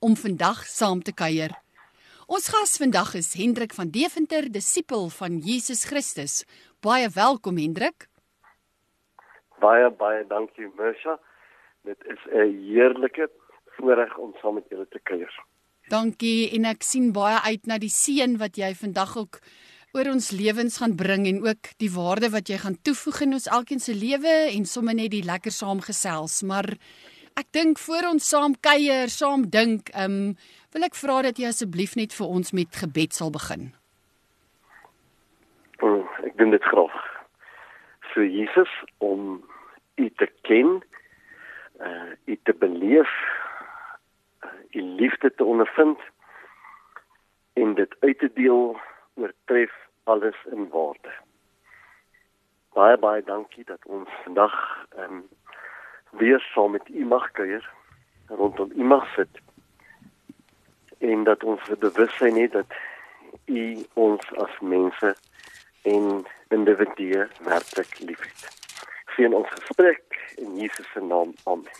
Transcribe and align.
om 0.00 0.16
vandag 0.16 0.64
saam 0.64 1.02
te 1.04 1.12
kuier. 1.12 1.52
Ons 2.30 2.48
gas 2.48 2.78
vandag 2.80 3.12
is 3.18 3.34
Hendrik 3.36 3.74
van 3.76 3.90
Deventer, 3.92 4.46
disipel 4.52 5.10
van 5.12 5.38
Jesus 5.44 5.84
Christus. 5.84 6.44
Baie 6.80 7.08
welkom 7.12 7.58
Hendrik. 7.60 8.06
Baie 9.60 9.90
baie 9.90 10.24
dankie 10.30 10.70
Mirsha. 10.78 11.18
Dit 11.84 12.00
is 12.08 12.22
'n 12.32 12.48
heerlike 12.72 13.28
voorreg 13.76 14.16
om 14.16 14.32
saam 14.40 14.54
met 14.54 14.68
julle 14.68 14.86
te 14.88 15.00
kuier. 15.02 15.34
Dankie 15.88 16.50
en 16.56 16.64
ek 16.64 16.82
sien 16.82 17.12
baie 17.12 17.38
uit 17.40 17.66
na 17.66 17.78
die 17.78 17.92
seën 17.92 18.38
wat 18.38 18.56
jy 18.56 18.74
vandag 18.74 19.16
ook 19.16 19.40
oor 19.92 20.06
ons 20.06 20.30
lewens 20.30 20.76
gaan 20.78 20.94
bring 20.94 21.26
en 21.26 21.46
ook 21.46 21.72
die 21.76 21.90
waarde 21.90 22.30
wat 22.30 22.48
jy 22.48 22.58
gaan 22.58 22.78
toevoeg 22.82 23.20
in 23.20 23.32
ons 23.32 23.46
elkeen 23.46 23.80
se 23.80 23.94
lewe 23.94 24.34
en 24.54 24.64
sommer 24.64 24.94
net 24.94 25.10
die 25.10 25.24
lekker 25.26 25.50
saamgesels. 25.50 26.42
Maar 26.42 26.76
ek 27.38 27.52
dink 27.52 27.78
voor 27.78 28.08
ons 28.10 28.28
saam 28.28 28.54
kuier, 28.60 29.08
saam 29.08 29.48
dink, 29.50 29.90
ehm 29.94 30.16
um, 30.30 30.36
wil 30.72 30.86
ek 30.86 30.94
vra 30.94 31.22
dat 31.26 31.38
jy 31.38 31.48
asseblief 31.50 31.96
net 31.98 32.12
vir 32.14 32.26
ons 32.30 32.52
met 32.54 32.76
gebed 32.82 33.14
sal 33.14 33.30
begin. 33.34 33.72
Oh, 35.82 36.06
ek 36.22 36.36
doen 36.38 36.52
dit 36.54 36.62
graag. 36.62 36.98
Vir 38.12 38.26
Jesus 38.26 38.70
om 38.98 39.42
U 39.96 40.06
te 40.22 40.28
ken, 40.46 40.78
uh 41.80 42.12
U 42.26 42.36
te 42.44 42.54
beleef, 42.54 43.10
uh, 44.44 44.54
U 44.74 44.82
liefde 44.82 45.34
te 45.34 45.44
ondervind 45.44 45.98
en 47.58 47.74
dit 47.74 47.96
uit 48.00 48.18
te 48.18 48.30
deel 48.34 48.78
oortref 49.14 49.74
alles 50.04 50.38
in 50.52 50.68
waarde. 50.70 51.12
Baie 52.78 52.98
baie 52.98 53.22
dankie 53.26 53.64
dat 53.64 53.84
ons 53.86 54.08
vandag 54.24 54.54
ehm 54.96 55.20
um, 55.20 55.28
weer 56.10 56.40
saam 56.54 56.70
met 56.70 56.88
u 56.88 57.04
mag 57.04 57.30
kuier 57.30 57.70
rondom 58.26 58.72
u 58.76 58.82
mag 58.82 59.14
sit 59.14 59.40
en 60.98 61.24
dat 61.24 61.44
ons 61.44 61.60
bewussyn 61.78 62.36
het 62.36 62.52
dat 62.52 62.66
u 63.44 63.84
ons 63.94 64.32
as 64.36 64.58
mense 64.60 65.16
en 65.82 66.26
individue 66.48 67.28
werklik 67.40 67.98
liefhet. 67.98 68.48
Sien 69.16 69.34
ons 69.34 69.48
gesprek 69.48 70.18
in 70.36 70.58
Jesus 70.60 70.86
se 70.92 71.00
naam. 71.00 71.32
Amen. 71.44 71.78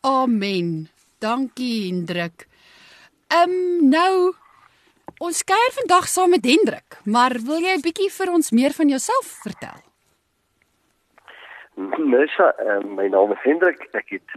Amen. 0.00 0.88
Dankie 1.18 1.88
Hendrik. 1.88 2.46
Ehm 3.26 3.50
um, 3.50 3.88
nou 3.88 4.34
Ons 5.18 5.40
kuier 5.42 5.72
vandag 5.74 6.04
saam 6.06 6.30
met 6.30 6.44
Hendrik, 6.46 7.00
maar 7.02 7.34
wil 7.42 7.58
jy 7.58 7.74
'n 7.74 7.82
bietjie 7.82 8.10
vir 8.18 8.30
ons 8.30 8.50
meer 8.54 8.70
van 8.70 8.88
jouself 8.88 9.26
vertel? 9.42 9.87
Mesha, 11.78 12.54
uh, 12.58 12.80
my 12.80 13.06
naam 13.06 13.30
is 13.30 13.42
Hendrik. 13.44 13.84
Ek 13.94 14.08
het 14.10 14.32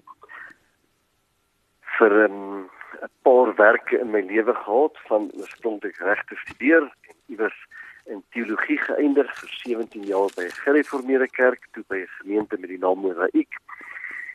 vir 1.98 2.14
ehm, 2.24 2.36
'n 2.62 3.08
um, 3.08 3.10
paar 3.26 3.50
werke 3.58 3.98
in 3.98 4.12
my 4.14 4.22
lewe 4.22 4.54
gehad 4.54 5.00
van 5.10 5.32
oorspronklik 5.34 5.98
reg 5.98 6.22
te 6.30 6.36
studeer 6.44 6.84
en 6.86 7.16
iewers 7.34 7.58
in 8.06 8.22
teologie 8.30 8.78
geëindig 8.78 9.34
vir 9.40 9.50
17 9.64 10.06
jaar 10.06 10.30
by 10.38 10.46
'n 10.46 10.60
gereformeerde 10.66 11.30
kerk, 11.30 11.66
toe 11.74 11.84
by 11.88 12.06
'n 12.06 12.14
gemeente 12.22 12.58
met 12.60 12.70
die 12.70 12.84
naam 12.86 13.02
Mosaïek 13.02 13.58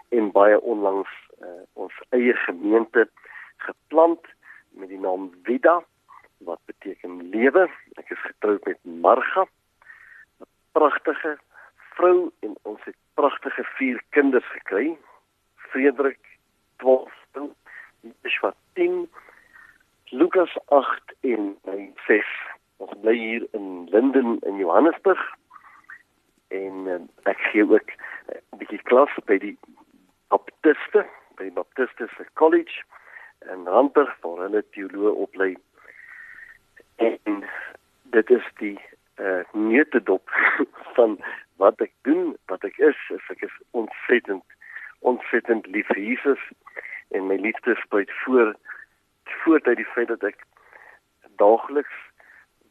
en 0.08 0.32
baie 0.32 0.60
onlangs 0.60 1.12
uh, 1.42 1.62
ons 1.72 1.94
eie 2.10 2.34
gemeente 2.34 3.08
geplant 3.56 4.26
met 4.70 4.88
die 4.88 5.00
naam 5.00 5.30
Vida 5.42 5.84
wat 6.38 6.60
beteken 6.66 7.28
lewe. 7.30 7.70
Ek 7.94 8.10
is 8.10 8.22
getroud 8.26 8.64
met 8.66 8.78
Marga, 8.82 9.46
'n 9.46 10.50
pragtige 10.72 11.38
vrou 11.96 12.30
en 12.46 12.54
ons 12.62 12.82
het 12.84 12.96
pragtige 13.18 13.64
vier 13.76 14.00
kinders 14.16 14.48
gekry. 14.52 14.96
Frederik 15.70 16.20
12, 16.82 17.12
Joshua 18.22 18.52
10, 18.78 19.08
Lukas 20.12 20.58
8 20.66 21.14
en 21.20 21.56
my 21.64 21.90
6. 22.06 22.32
Ons 22.84 22.94
bly 23.00 23.16
hier 23.16 23.46
in 23.56 23.88
Linden 23.90 24.38
in 24.46 24.60
Johannesburg 24.60 25.22
en 26.54 26.86
uh, 26.86 27.00
ek 27.26 27.40
gee 27.50 27.64
ook 27.66 27.90
'n 28.30 28.58
bietjie 28.60 28.82
klas 28.86 29.10
by 29.26 29.38
die 29.42 29.56
Baptiste, 30.28 31.06
by 31.36 31.48
die 31.48 31.56
Baptiste 31.56 32.06
College 32.34 32.84
en 33.38 33.66
Randburg 33.66 34.12
waar 34.20 34.44
hulle 34.46 34.62
teoloog 34.70 35.24
oplei 35.26 35.56
en 36.96 37.44
dit 38.02 38.30
is 38.30 38.46
die 38.62 38.78
uh 39.16 39.42
neutedop 39.52 40.30
van 40.96 41.18
wat 41.56 41.80
ek 41.80 41.92
doen, 42.08 42.36
wat 42.46 42.64
ek 42.64 42.78
is, 42.78 42.98
is 43.14 43.30
ek 43.32 43.42
is 43.48 43.56
ontsettend 43.70 44.44
ontsettend 45.04 45.66
lief 45.66 45.86
vir 45.92 46.00
Jesus 46.00 46.42
en 47.14 47.28
my 47.28 47.36
liefde 47.36 47.76
spruit 47.82 48.10
voor 48.24 48.54
voort 49.44 49.66
uit 49.66 49.76
die 49.76 49.92
feit 49.94 50.08
dat 50.08 50.24
ek 50.26 50.40
daagliks 51.42 51.98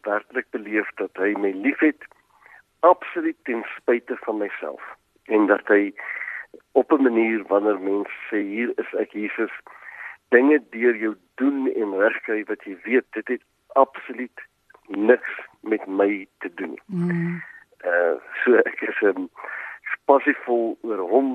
werklik 0.07 0.49
beleef 0.55 0.89
dat 1.01 1.13
hy 1.21 1.31
my 1.39 1.53
liefhet 1.65 2.07
absoluut 2.85 3.37
ten 3.49 3.63
spyte 3.75 4.17
van 4.25 4.41
myself 4.41 4.83
en 5.37 5.47
dat 5.51 5.67
hy 5.71 5.93
op 6.71 6.91
'n 6.91 7.07
manier 7.07 7.43
wanneer 7.51 7.79
mense 7.79 8.17
sê 8.29 8.41
hier 8.41 8.73
is 8.83 8.93
ek 8.93 9.11
Jesus 9.11 9.53
dinge 10.29 10.59
deur 10.69 10.95
jou 10.95 11.15
doen 11.35 11.67
en 11.71 11.97
regkry 11.99 12.43
wat 12.51 12.63
jy 12.63 12.77
weet 12.83 13.07
dit 13.17 13.27
het 13.27 13.43
absoluut 13.67 14.39
niks 14.87 15.33
met 15.61 15.87
my 15.87 16.27
te 16.39 16.51
doen. 16.53 16.79
Mm. 16.85 17.41
Uh 17.85 18.15
so 18.43 18.57
ek 18.65 18.81
is 18.89 19.01
um, 19.09 19.29
passievol 20.09 20.75
oor 20.81 21.03
hom 21.09 21.29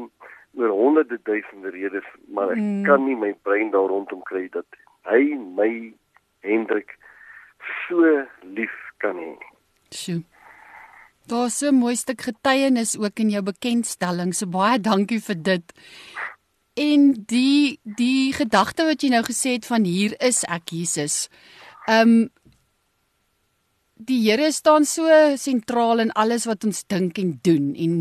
oor 0.58 0.72
honderde 0.74 1.18
duisende 1.22 1.70
redes, 1.70 2.06
maar 2.34 2.50
ek 2.50 2.58
mm. 2.58 2.82
kan 2.88 3.04
nie 3.06 3.16
my 3.18 3.30
brein 3.46 3.70
daar 3.70 3.86
rondom 3.90 4.22
kry 4.26 4.48
dat 4.50 4.66
hy 5.10 5.36
my 5.38 5.70
Hendrik 6.42 6.96
so 7.86 8.02
lief 8.56 8.74
kan 9.02 9.18
hê. 9.20 9.32
Sjoe. 9.94 10.22
Daar's 11.30 11.58
so 11.58 11.70
'n 11.70 11.78
mooi 11.78 11.94
stuk 11.96 12.20
getuienis 12.26 12.98
ook 12.98 13.18
in 13.22 13.30
jou 13.30 13.42
bekendstelling. 13.42 14.34
So 14.34 14.46
baie 14.46 14.80
dankie 14.80 15.20
vir 15.20 15.38
dit. 15.42 15.66
En 16.74 17.12
die 17.26 17.78
die 17.84 18.32
gedagte 18.32 18.84
wat 18.84 19.02
jy 19.02 19.10
nou 19.10 19.22
gesê 19.22 19.52
het 19.58 19.66
van 19.66 19.84
hier 19.84 20.14
is 20.18 20.44
ek 20.44 20.70
Jesus. 20.70 21.28
Ehm 21.86 22.08
um, 22.08 22.30
die 24.06 24.20
Here 24.24 24.50
staan 24.52 24.86
so 24.88 25.06
sentraal 25.36 26.00
in 26.00 26.12
alles 26.12 26.46
wat 26.48 26.64
ons 26.64 26.84
dink 26.88 27.18
en 27.20 27.38
doen 27.44 27.72
en 27.76 27.96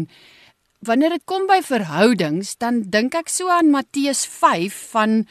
wanneer 0.86 1.18
dit 1.18 1.26
kom 1.28 1.48
by 1.50 1.60
verhoudings 1.66 2.56
dan 2.62 2.84
dink 2.88 3.18
ek 3.20 3.32
so 3.32 3.52
aan 3.52 3.72
Matteus 3.74 4.24
5 4.26 4.78
van 4.94 5.26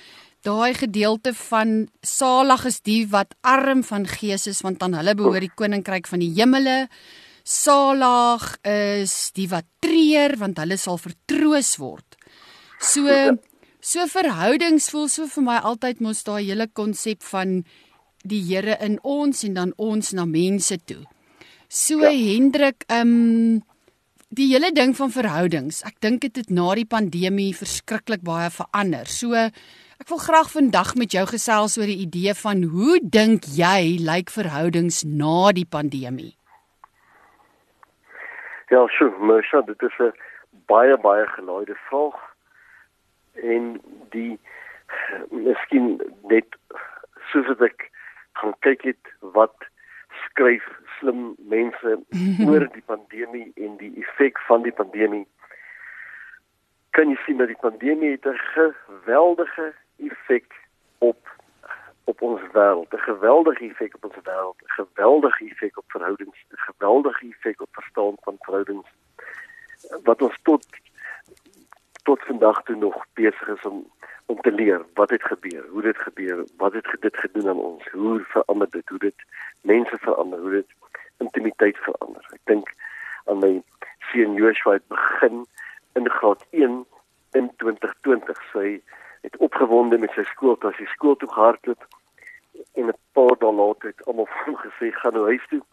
daai 0.47 0.75
gedeelte 0.77 1.33
van 1.35 1.89
salig 2.05 2.67
is 2.69 2.81
die 2.87 3.03
wat 3.11 3.35
arm 3.43 3.83
van 3.85 4.07
gees 4.07 4.47
is 4.51 4.63
want 4.65 4.83
aan 4.85 4.97
hulle 4.99 5.17
behoort 5.19 5.47
die 5.47 5.57
koninkryk 5.57 6.07
van 6.09 6.23
die 6.23 6.31
hemele. 6.37 6.87
Salig 7.49 8.45
is 8.69 9.33
die 9.37 9.49
wat 9.51 9.67
treur 9.83 10.37
want 10.39 10.61
hulle 10.63 10.79
sal 10.79 11.01
vertroos 11.01 11.77
word. 11.83 12.19
So 12.81 13.09
so 13.81 14.05
verhoudings 14.11 14.91
voel 14.93 15.09
so 15.09 15.27
vir 15.31 15.45
my 15.47 15.59
altyd 15.71 16.01
mos 16.05 16.25
daai 16.27 16.43
hele 16.45 16.69
konsep 16.69 17.23
van 17.33 17.63
die 18.29 18.43
Here 18.45 18.77
in 18.85 18.99
ons 19.03 19.45
en 19.45 19.55
dan 19.55 19.73
ons 19.77 20.13
na 20.13 20.25
mense 20.25 20.79
toe. 20.85 21.03
So 21.69 22.01
ja. 22.01 22.13
Hendrik, 22.13 22.85
ehm 22.89 23.09
um, 23.09 23.67
die 24.29 24.51
hele 24.53 24.69
ding 24.73 24.95
van 24.97 25.11
verhoudings. 25.11 25.81
Ek 25.89 26.01
dink 26.05 26.21
dit 26.21 26.37
het 26.37 26.51
na 26.53 26.75
die 26.77 26.89
pandemie 26.89 27.55
verskriklik 27.57 28.21
baie 28.25 28.51
verander. 28.53 29.09
So 29.09 29.33
ek 29.35 30.09
wil 30.11 30.21
graag 30.21 30.51
vandag 30.53 30.95
met 31.01 31.17
jou 31.17 31.25
gesels 31.27 31.79
oor 31.81 31.89
die 31.89 32.03
idee 32.05 32.35
van 32.37 32.63
hoe 32.73 32.99
dink 33.03 33.49
jy 33.57 33.97
lyk 34.05 34.31
verhoudings 34.31 35.03
na 35.05 35.53
die 35.57 35.67
pandemie? 35.67 36.35
Ja, 38.69 38.85
so, 38.99 39.09
Mersha, 39.25 39.63
dit 39.65 39.83
is 39.83 39.97
'n 39.99 40.13
baie 40.69 40.97
baie 40.99 41.27
gelaaide 41.27 41.77
vraag. 41.89 42.21
En 43.35 43.81
die 44.11 44.39
miskien 45.31 46.01
net 46.29 46.47
soos 47.33 47.49
ek 47.61 47.91
gaan 48.41 48.55
kyk 48.67 48.83
het 48.83 49.13
wat 49.37 49.67
skryf 50.25 50.67
slim 50.99 51.35
mense 51.51 51.99
oor 52.47 52.67
die 52.75 52.85
pandemie 52.87 53.51
en 53.57 53.77
die 53.83 53.93
effek 54.03 54.39
van 54.51 54.63
die 54.67 54.75
pandemie. 54.75 55.27
Kan 56.97 57.13
jy 57.13 57.19
sien 57.25 57.43
dat 57.43 57.53
die 57.53 57.63
pandemie 57.63 58.15
het 58.17 58.27
'n 58.27 58.41
geweldige 58.55 59.73
effek 60.11 60.55
op 60.99 61.37
op 62.05 62.23
ons 62.23 62.41
wêreld, 62.53 62.95
'n 62.95 63.07
geweldige 63.11 63.65
effek 63.71 63.95
op 63.95 64.05
ons 64.05 64.21
wêreld, 64.25 64.59
'n 64.63 64.77
geweldige 64.81 65.45
effek 65.51 65.79
op 65.79 65.85
verhoudings, 65.89 66.39
'n 66.51 66.65
geweldige 66.71 67.27
effek 67.29 67.61
op 67.61 67.69
verstaan 67.73 68.17
van 68.25 68.37
verhoudings 68.41 68.89
wat 70.03 70.23
ons 70.23 70.39
tot 70.43 70.67
tot 72.03 72.23
vandag 72.23 72.63
toe 72.63 72.77
nog 72.77 73.05
besig 73.13 73.49
is 73.49 73.63
om 73.63 73.93
om 74.29 74.41
te 74.41 74.53
leer 74.53 74.85
wat 74.95 75.11
het 75.11 75.23
gebeur, 75.23 75.65
hoe 75.71 75.83
dit 75.83 75.99
gebeur, 75.99 76.45
wat 76.57 76.73
het 76.73 76.89
dit 77.01 77.17
gedoen 77.17 77.49
aan 77.49 77.61
ons, 77.61 77.89
hoe 77.93 78.21
verander 78.21 78.71
dit, 78.71 78.89
hoe 78.89 78.99
dit 78.99 79.25
mense 79.63 79.99
verander, 80.01 80.41
hoe 80.41 80.51
dit 80.51 80.75
intimiteit 81.17 81.79
verander. 81.87 82.27
Ek 82.37 82.43
dink 82.51 82.69
aan 83.25 83.41
my 83.41 83.53
seun 84.11 84.37
Joshua 84.37 84.77
het 84.77 84.85
begin 84.93 85.47
in 85.97 86.11
graad 86.19 86.45
1 86.51 86.77
in 87.41 87.51
2020. 87.57 88.45
Sy 88.53 88.67
het 89.25 89.41
opgewonde 89.49 89.99
met 89.99 90.13
sy 90.13 90.27
skool, 90.29 90.61
toe 90.61 90.75
sy 90.77 90.87
skool 90.93 91.17
toe 91.17 91.31
gehardloop 91.33 91.89
en 92.77 92.93
'n 92.93 92.99
paar 93.17 93.37
dae 93.41 93.53
later 93.53 93.95
het 93.95 94.07
almal 94.07 94.29
vir 94.35 94.45
hom 94.45 94.61
gesê 94.67 94.93
gaan 95.01 95.17
nou 95.17 95.25
huis 95.33 95.47
toe. 95.49 95.65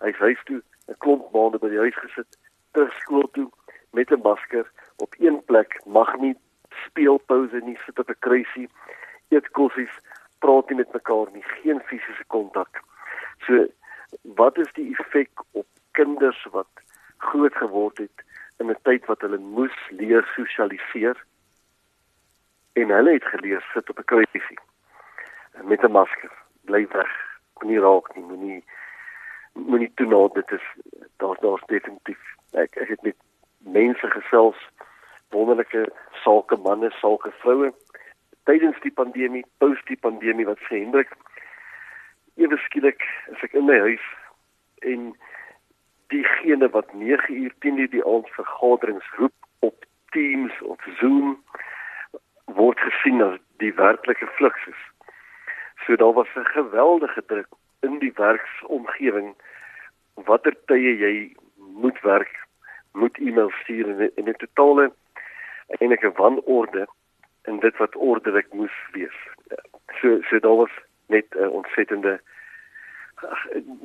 Hy 0.00 0.08
is 0.16 0.24
huis 0.24 0.42
toe, 0.44 0.62
'n 0.88 0.98
klomp 1.04 1.32
maande 1.32 1.58
by 1.58 1.68
die 1.68 1.84
huis 1.84 1.98
gesit, 2.00 2.38
terug 2.72 2.92
skool 3.04 3.28
toe 3.36 3.48
met 3.92 4.10
'n 4.10 4.24
masker 4.24 4.66
op 4.96 5.14
een 5.18 5.44
plek, 5.44 5.80
mag 5.84 6.16
nie 6.16 6.36
speelpouse 6.86 7.60
nie, 7.64 7.78
sit 7.86 7.98
op 7.98 8.10
'n 8.10 8.18
kruisie, 8.18 8.68
eet 9.28 9.50
kossies, 9.50 9.94
praat 10.38 10.68
nie 10.68 10.76
met 10.76 10.92
mekaar 10.92 11.28
nie, 11.32 11.42
geen 11.42 11.80
fisiese 11.80 12.24
kontak. 12.26 12.80
So 13.46 13.66
wat 14.22 14.58
is 14.58 14.72
die 14.72 14.96
effek 14.98 15.30
op 15.52 15.66
kinders 15.90 16.46
wat 16.50 16.70
groot 17.18 17.54
geword 17.54 17.98
het 17.98 18.24
in 18.58 18.70
'n 18.70 18.82
tyd 18.82 19.06
wat 19.06 19.20
hulle 19.20 19.38
moes 19.38 19.76
leer 19.88 20.24
sosialiseer 20.34 21.24
en 22.72 22.88
hulle 22.88 23.12
het 23.12 23.24
geleer 23.24 23.64
sit 23.72 23.90
op 23.90 23.98
'n 23.98 24.04
kruisie 24.04 24.58
met 25.62 25.82
'n 25.84 25.90
masker 25.90 26.32
bly 26.64 26.86
weg 26.92 27.12
moenie 27.58 27.80
raak 27.80 28.14
nie 28.14 28.24
moenie 28.24 28.64
moenie 29.52 29.92
toenaat 29.94 30.34
dit 30.34 30.50
is 30.50 30.66
daar 31.16 31.36
daar's 31.40 31.66
definitief 31.66 32.22
ek, 32.52 32.76
ek 32.76 32.88
het 32.88 33.02
met 33.02 33.16
mense 33.58 34.10
gesels 34.10 34.60
wonderlike 35.30 35.84
sake 36.24 36.56
manne 36.64 36.90
sake 37.00 37.32
vroue 37.42 37.72
tydens 38.50 38.80
die 38.82 38.94
pandemie 39.00 39.44
post 39.58 39.86
die 39.86 40.00
pandemie 40.06 40.46
wat 40.48 40.60
sê 40.68 40.82
Hendrik 40.82 41.12
ewe 42.44 42.58
skielik 42.66 43.02
as 43.32 43.42
ek 43.46 43.56
in 43.60 43.66
my 43.70 43.78
huis 43.86 44.04
en 44.92 45.10
diegene 46.12 46.68
wat 46.76 46.94
9 46.94 47.34
uur 47.42 47.54
10 47.66 47.82
uur 47.82 47.90
die 47.94 48.04
aand 48.04 48.30
vergaderings 48.36 49.10
roep 49.18 49.66
op 49.68 49.84
Teams 50.14 50.54
of 50.62 50.86
Zoom 51.00 51.36
word 52.60 52.80
gesien 52.80 53.20
as 53.22 53.36
die 53.62 53.74
werklike 53.76 54.26
fluxus. 54.38 54.80
So 55.84 55.96
daar 55.96 56.12
was 56.12 56.30
'n 56.36 56.44
geweldige 56.54 57.22
druk 57.26 57.50
in 57.80 57.98
die 57.98 58.12
werksomgewing 58.14 59.34
watter 60.14 60.54
tye 60.66 60.92
jy 61.04 61.34
moet 61.56 62.00
werk, 62.00 62.34
moet 62.92 63.18
e-mail 63.18 63.50
stuur 63.60 63.86
en 64.16 64.28
'n 64.28 64.40
totale 64.44 64.92
enige 65.68 66.12
wanorde 66.12 66.88
in 67.42 67.58
dit 67.58 67.76
wat 67.76 67.96
ordelik 67.96 68.52
moes 68.52 68.76
wees. 68.92 69.16
So 70.00 70.20
so 70.20 70.38
daar 70.38 70.56
was 70.56 70.74
net 71.06 71.26
'n 71.30 71.48
ontsettende 71.48 72.20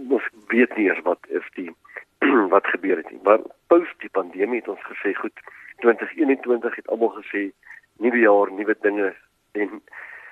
ons 0.09 0.29
weet 0.47 0.75
nie 0.75 0.89
eens 0.89 1.01
wat 1.01 1.19
is 1.27 1.47
die 1.53 1.75
wat 2.55 2.67
gebeur 2.67 2.97
het 2.97 3.11
nie. 3.11 3.19
Maar 3.23 3.39
post 3.67 3.99
die 3.99 4.09
pandemie 4.09 4.59
het 4.59 4.67
ons 4.67 4.83
gesê 4.83 5.13
goed 5.13 5.39
2021 5.77 6.75
het 6.75 6.87
almal 6.87 7.09
gesê 7.09 7.51
nuwe 7.97 8.19
jaar, 8.19 8.51
nuwe 8.51 8.75
dinge 8.81 9.15
en 9.51 9.81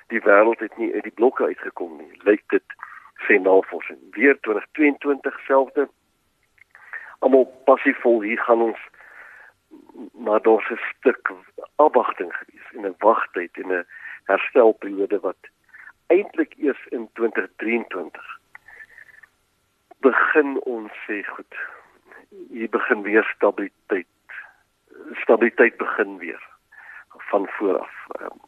die 0.06 0.20
wêreld 0.20 0.60
het 0.60 0.76
nie 0.76 0.92
uit 0.94 1.02
die 1.02 1.18
blokke 1.20 1.44
uitgekom 1.44 1.96
nie. 1.96 2.10
Lyk 2.28 2.42
dit 2.46 2.76
sê 3.26 3.38
navorsing. 3.40 3.98
Weer 4.10 4.38
2022 4.40 5.40
selfde. 5.46 5.88
Almal 7.18 7.46
passiefvol 7.64 8.22
hier 8.22 8.38
gaan 8.38 8.62
ons 8.70 8.88
maar 10.12 10.42
daar's 10.42 10.70
'n 10.70 10.80
stuk 10.90 11.30
afwagting 11.76 12.32
gewees 12.36 12.68
en 12.72 12.86
'n 12.86 12.94
wagtyd 12.98 13.56
en 13.56 13.72
'n 13.72 13.86
herstelperiode 14.24 15.20
wat 15.20 15.42
eintlik 16.06 16.54
eers 16.56 16.86
in 16.86 17.08
2023 17.12 18.40
begin 20.00 20.60
ons 20.60 20.92
sê 21.06 21.22
goed. 21.26 21.54
Hier 22.50 22.68
begin 22.68 23.02
weer 23.02 23.24
stabiliteit. 23.34 24.06
Stabiliteit 25.12 25.76
begin 25.76 26.18
weer 26.18 26.42
van 27.10 27.46
voor 27.48 27.78
af. 27.78 27.94
Um, 28.20 28.40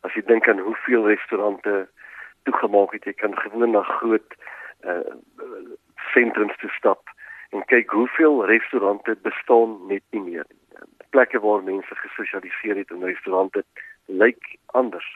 as 0.00 0.14
jy 0.14 0.22
dink 0.26 0.48
aan 0.48 0.58
hoeveel 0.58 1.06
restaurante 1.06 1.88
toegemaak 2.42 2.92
het, 2.96 3.04
jy 3.04 3.12
kan 3.12 3.36
gewoon 3.38 3.70
na 3.70 3.82
groot 3.82 4.34
uh 4.82 5.14
sentrums 6.12 6.56
toe 6.60 6.70
stap 6.70 7.08
en 7.50 7.64
kyk 7.70 7.90
hoeveel 7.90 8.44
restaurante 8.46 9.14
bestaan 9.22 9.78
net 9.86 10.02
nie 10.10 10.20
meer 10.20 10.44
nie. 10.48 10.61
Plekke 11.12 11.40
waar 11.40 11.62
mense 11.62 11.94
gesosialiseer 11.94 12.76
het 12.80 12.90
in 12.90 13.04
restaurante 13.04 13.64
lyk 14.06 14.56
anders. 14.66 15.08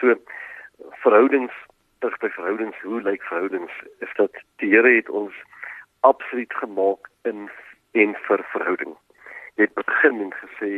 So 0.00 0.14
verhoudings 1.02 1.54
terug 1.98 2.18
by 2.22 2.28
verhoudings, 2.28 2.80
hoe 2.84 3.02
lyk 3.02 3.22
verhoudings? 3.22 3.72
Is 4.04 4.12
dat 4.14 4.36
die 4.62 4.70
Here 4.70 4.94
het 4.94 5.08
ons 5.08 5.34
absoluut 6.00 6.54
gemaak 6.54 7.08
in 7.22 7.48
en 7.92 8.14
vir 8.26 8.42
verhouding. 8.52 8.94
Jy 9.56 9.68
het 9.68 9.74
begin 9.74 10.20
en 10.20 10.32
gesê 10.42 10.72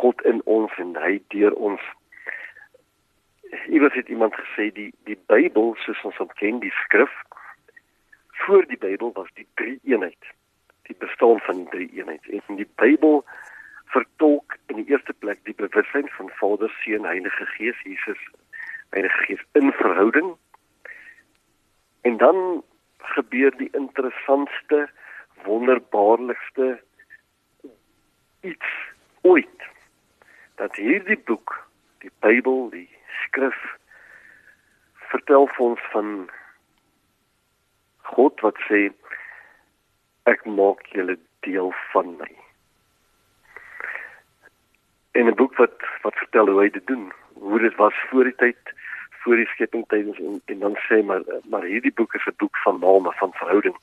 God 0.00 0.22
in 0.30 0.40
ons 0.44 0.74
en 0.78 0.94
hy 0.96 1.18
deur 1.34 1.54
ons. 1.70 1.82
Iewers 3.66 3.94
het 3.98 4.08
iemand 4.08 4.36
gesê 4.38 4.70
die 4.74 4.90
die 5.10 5.18
Bybel 5.30 5.74
soos 5.84 6.04
ons 6.08 6.20
hom 6.22 6.30
ken, 6.40 6.62
die 6.62 6.74
skrif 6.84 7.12
voor 8.44 8.64
die 8.70 8.78
Bybel 8.80 9.12
was 9.18 9.30
die 9.34 9.46
drie 9.60 9.78
eenheid. 9.84 10.30
Die 10.88 10.96
bestaan 10.98 11.40
van 11.46 11.62
die 11.62 11.70
drie 11.74 11.88
eenheid. 12.00 12.28
En 12.48 12.56
die 12.56 12.68
Bybel 12.80 13.22
vertolk 13.92 14.56
in 14.66 14.80
die 14.80 14.88
eerste 14.88 15.12
plek 15.12 15.40
die 15.44 15.56
bewussyn 15.56 16.08
van 16.16 16.30
Vader, 16.40 16.72
Seun, 16.82 17.04
Heilige 17.04 17.46
Gees, 17.56 17.76
Jesus 17.84 18.20
Heilige 18.90 19.24
Gees 19.24 19.44
in 19.52 19.72
verhouding. 19.72 20.36
En 22.00 22.16
dan 22.16 22.62
gebeur 22.98 23.56
die 23.56 23.70
interessantste, 23.72 24.88
wonderbaarlikste 25.44 26.80
iets 28.40 28.66
ooit. 29.20 29.62
Dat 30.54 30.76
hierdie 30.76 31.18
boek, 31.18 31.68
die 31.98 32.12
Bybel, 32.18 32.68
die 32.70 32.88
skrif 33.24 33.58
vertel 35.10 35.46
vir 35.54 35.64
ons 35.66 35.84
van 35.92 36.08
God 38.12 38.40
wat 38.40 38.58
sê 38.68 38.88
ek 40.32 40.44
maak 40.44 40.84
julle 40.92 41.16
deel 41.46 41.72
van 41.92 42.16
my. 42.20 42.30
En 45.18 45.26
'n 45.26 45.34
boek 45.34 45.56
wat 45.56 45.76
wat 46.02 46.14
vertel 46.14 46.48
hoe 46.48 46.60
hy 46.60 46.70
dit 46.70 46.86
doen, 46.86 47.12
hoe 47.32 47.58
dit 47.58 47.74
was 47.76 47.94
voor 48.10 48.24
die 48.24 48.38
tyd 48.44 48.74
voor 49.22 49.36
die 49.36 49.46
skepping 49.46 49.84
tydens 49.88 50.18
en, 50.18 50.40
en 50.44 50.58
dan 50.58 50.76
sê 50.88 51.02
maar 51.04 51.22
maar 51.50 51.62
hierdie 51.62 51.92
boek 51.92 52.14
is 52.14 52.26
'n 52.26 52.36
boek 52.36 52.56
van 52.56 52.80
name 52.80 53.12
van 53.12 53.32
verhouding. 53.32 53.76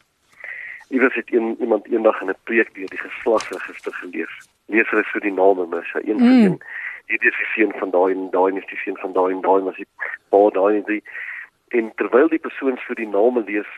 Iewers 0.89 1.15
het 1.15 1.33
een, 1.33 1.55
iemand 1.59 1.87
eendag 1.87 2.21
in 2.21 2.29
'n 2.29 2.43
preek 2.43 2.73
deur 2.73 2.89
die 2.89 3.05
geslagsregister 3.07 3.93
gelees. 3.93 4.33
Lees 4.65 4.89
hulle 4.89 5.03
so 5.03 5.19
die 5.19 5.33
name, 5.33 5.65
maar 5.65 5.85
sy 5.85 6.01
een 6.03 6.17
mm. 6.17 6.43
een 6.45 6.61
hierdie 7.05 7.29
is 7.29 7.37
die 7.37 7.51
seun 7.53 7.73
van 7.79 7.91
daai 7.93 8.13
en 8.13 8.29
daai 8.33 8.57
is 8.57 8.67
die 8.69 8.79
seun 8.81 8.97
van 8.97 9.13
daai 9.13 9.31
en 9.33 9.41
daai 9.45 9.61
was 9.67 9.77
die 9.77 9.87
pa 10.33 10.41
daai 10.57 10.77
en 10.77 10.85
die 10.89 11.01
en 11.77 11.91
terwyl 12.01 12.29
die 12.31 12.41
persoon 12.41 12.77
vir 12.87 12.99
die 13.01 13.09
name 13.09 13.43
lees 13.49 13.71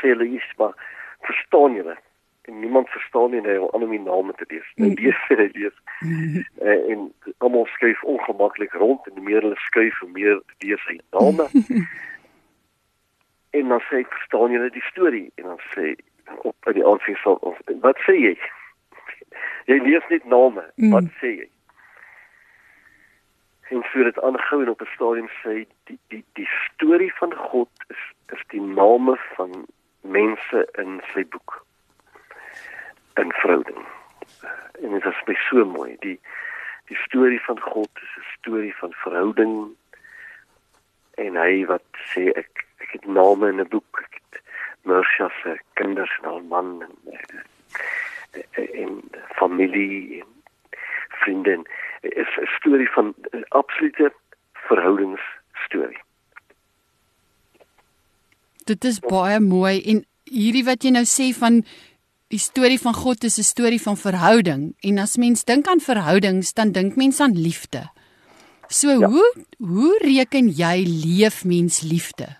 sê 0.00 0.12
hulle 0.12 0.28
iets 0.28 0.50
maar 0.60 0.74
verstaan 1.20 1.74
julle 1.74 1.96
en 2.50 2.60
niemand 2.60 2.88
verstaan 2.88 3.30
nie 3.30 3.40
hoe 3.56 3.70
om 3.70 3.90
die 3.90 4.00
name 4.00 4.32
te 4.34 4.44
lees. 4.48 4.72
En 4.74 4.94
lees 4.94 5.18
sê 5.28 5.36
hy 5.36 5.48
lees. 5.52 5.76
Uh, 6.02 6.78
en 6.92 7.12
almal 7.38 7.66
skuif 7.74 8.02
ongemaklik 8.02 8.72
rond 8.72 9.06
en 9.06 9.22
meer 9.22 9.42
hulle 9.42 9.58
skuif 9.66 9.98
hoe 9.98 10.10
meer 10.10 10.40
lees 10.64 10.86
hy 10.88 10.98
name. 11.18 11.46
en 13.58 13.74
dan 13.74 13.84
sê 13.88 14.02
ek 14.02 14.12
verstaan 14.16 14.56
julle 14.56 14.70
die 14.74 14.86
storie 14.88 15.28
en 15.34 15.52
dan 15.52 15.62
sê 15.74 15.94
op 16.46 16.70
in 16.70 16.78
die 16.78 16.86
aansien 16.86 17.18
sal 17.22 17.38
ons 17.46 17.58
wat 17.86 17.98
sê 18.06 18.16
jy? 18.18 18.34
jy 19.70 19.80
lees 19.86 20.06
net 20.12 20.26
name. 20.26 20.64
Mm. 20.76 20.94
Wat 20.96 21.10
sê 21.22 21.34
jy? 21.42 21.48
En 23.70 23.84
vir 23.92 24.08
dit 24.10 24.22
aangehou 24.26 24.64
en 24.64 24.72
op 24.72 24.80
'n 24.82 24.94
stadium 24.94 25.28
sê 25.42 25.66
die 25.90 25.98
die 26.14 26.24
die 26.38 26.48
storie 26.64 27.12
van 27.20 27.34
God 27.50 27.70
is 27.94 28.02
is 28.34 28.42
die 28.54 28.62
name 28.62 29.18
van 29.36 29.66
mense 30.00 30.68
in 30.78 31.00
sy 31.12 31.24
boek 31.28 31.64
in 33.14 33.32
verhouding. 33.32 33.86
En 34.82 34.90
dit 34.90 35.04
is 35.04 35.22
baie 35.26 35.42
so 35.48 35.64
mooi. 35.64 35.96
Die 36.04 36.18
die 36.90 36.98
storie 36.98 37.40
van 37.46 37.60
God 37.60 37.90
is 38.02 38.14
'n 38.18 38.26
storie 38.38 38.76
van 38.76 38.92
verhouding. 38.92 39.76
En 41.14 41.36
hy 41.36 41.66
wat 41.66 41.86
sê 42.12 42.30
ek 42.42 42.66
ek 42.78 42.90
het 42.92 43.06
name 43.06 43.48
in 43.48 43.60
'n 43.60 43.68
boek. 43.68 44.00
Ek 44.02 44.14
het 44.20 44.42
Mersha 44.82 45.30
se 45.42 45.58
kinders 45.74 46.18
en 46.22 46.28
al 46.28 46.40
man 46.40 46.82
en 46.82 46.94
en 48.54 49.10
familie 49.34 50.20
en 50.20 50.32
vriende. 51.08 51.62
Is 52.00 52.36
'n 52.36 52.46
storie 52.58 52.90
van 52.90 53.14
absolute 53.48 54.12
verhoudings 54.52 55.22
storie. 55.52 56.02
Dit 58.66 58.84
is 58.84 59.00
baie 59.00 59.40
mooi 59.40 59.80
en 59.82 60.04
hierdie 60.24 60.64
wat 60.64 60.84
jy 60.84 60.90
nou 60.90 61.04
sê 61.04 61.30
van 61.36 61.62
die 62.30 62.38
storie 62.38 62.78
van 62.78 62.94
God 62.94 63.24
is 63.24 63.38
'n 63.38 63.42
storie 63.42 63.80
van 63.82 63.96
verhouding 63.96 64.74
en 64.82 64.98
as 64.98 65.16
mens 65.16 65.44
dink 65.44 65.66
aan 65.66 65.80
verhoudings 65.80 66.54
dan 66.54 66.72
dink 66.72 66.96
mens 66.96 67.20
aan 67.20 67.34
liefde. 67.34 67.90
So 68.68 68.88
ja. 68.88 69.08
hoe 69.08 69.28
hoe 69.58 69.98
reken 69.98 70.48
jy 70.48 70.84
leef 70.86 71.44
mens 71.44 71.82
liefde? 71.82 72.38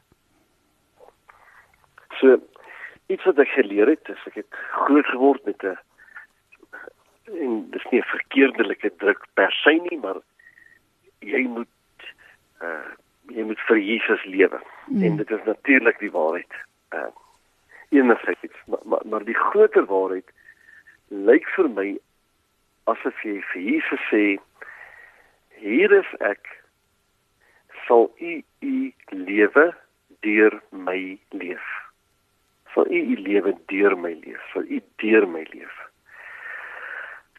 So 2.21 2.39
iets 3.07 3.25
wat 3.25 3.39
ek 3.39 3.49
geleer 3.49 3.89
het, 3.91 4.09
is 4.09 4.27
ek 4.27 4.35
het 4.35 4.55
groot 4.87 5.07
geword 5.07 5.45
met 5.45 5.63
'n 5.63 5.79
en 7.35 7.71
dis 7.71 7.87
nie 7.91 8.01
'n 8.01 8.13
verkeerdelike 8.15 8.91
druk 8.97 9.27
per 9.35 9.53
se 9.53 9.75
nie, 9.91 9.99
maar 9.99 10.21
jy 11.19 11.43
moet 11.47 11.69
uh 12.63 12.91
jy 13.31 13.43
moet 13.43 13.61
vir 13.67 13.79
Jesus 13.79 14.25
lewe. 14.25 14.61
Mm. 14.91 15.03
En 15.03 15.17
dit 15.17 15.31
is 15.31 15.45
natuurlik 15.45 15.99
die 15.99 16.11
waarheid. 16.11 16.55
Uh 16.91 17.11
enigiets, 17.91 18.61
maar, 18.67 18.79
maar 18.85 19.01
maar 19.05 19.25
die 19.25 19.35
groter 19.35 19.85
waarheid 19.85 20.29
lyk 21.09 21.47
vir 21.57 21.69
my 21.75 21.89
asof 22.91 23.23
jy 23.27 23.41
vir 23.53 23.63
Jesus 23.63 24.03
sê 24.11 24.23
hier 25.59 25.95
is 25.99 26.11
ek 26.27 26.47
sal 27.87 28.07
u 28.19 28.33
u 28.63 28.75
lewe 29.11 29.67
deur 30.27 30.61
my 30.71 31.19
leef. 31.35 31.67
Sal 32.75 32.87
u 32.87 33.01
u 33.15 33.17
lewe 33.27 33.57
deur 33.73 33.97
my 33.99 34.15
leef, 34.23 34.43
sal 34.53 34.63
u 34.63 34.79
deur 35.03 35.27
my 35.29 35.43
leef. 35.51 35.83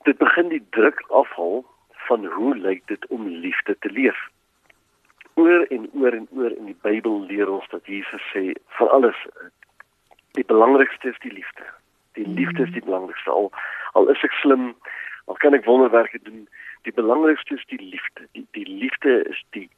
Dit 0.04 0.20
begin 0.20 0.52
die 0.52 0.64
druk 0.76 1.00
afhaal 1.24 1.64
van 2.08 2.26
hoe 2.36 2.56
lyk 2.58 2.84
dit 2.92 3.08
om 3.08 3.28
liefde 3.28 3.78
te 3.80 3.92
leef. 3.92 4.20
Oor 5.40 5.66
en 5.70 5.90
oor 5.94 6.14
en 6.14 6.28
oor 6.32 6.52
in 6.52 6.66
die 6.66 6.78
Bybel 6.82 7.22
leer 7.26 7.50
ons 7.50 7.68
dat 7.72 7.86
Jesus 7.88 8.24
sê 8.34 8.52
vir 8.78 8.96
alles 8.96 9.20
die 10.38 10.46
belangrikste 10.48 11.12
is 11.12 11.20
die 11.24 11.34
liefde. 11.34 11.68
Die 12.20 12.28
mm. 12.28 12.36
liefde 12.40 12.64
is 12.64 12.74
die 12.76 12.84
belangrikste. 12.84 13.32
Al 13.32 13.52
al 13.94 14.10
is 14.12 14.24
ek 14.24 14.36
slim, 14.40 14.72
al 15.28 15.40
kan 15.44 15.56
ek 15.56 15.68
wonderwerke 15.68 16.20
doen, 16.24 16.46
die 16.88 16.96
belangrikste 16.96 17.56
is 17.60 17.66
die 17.72 17.82
liefde. 17.82 18.28
Die 18.36 18.48
die 18.58 18.68
liefde 18.68 19.22
is 19.32 19.42
die 19.56 19.70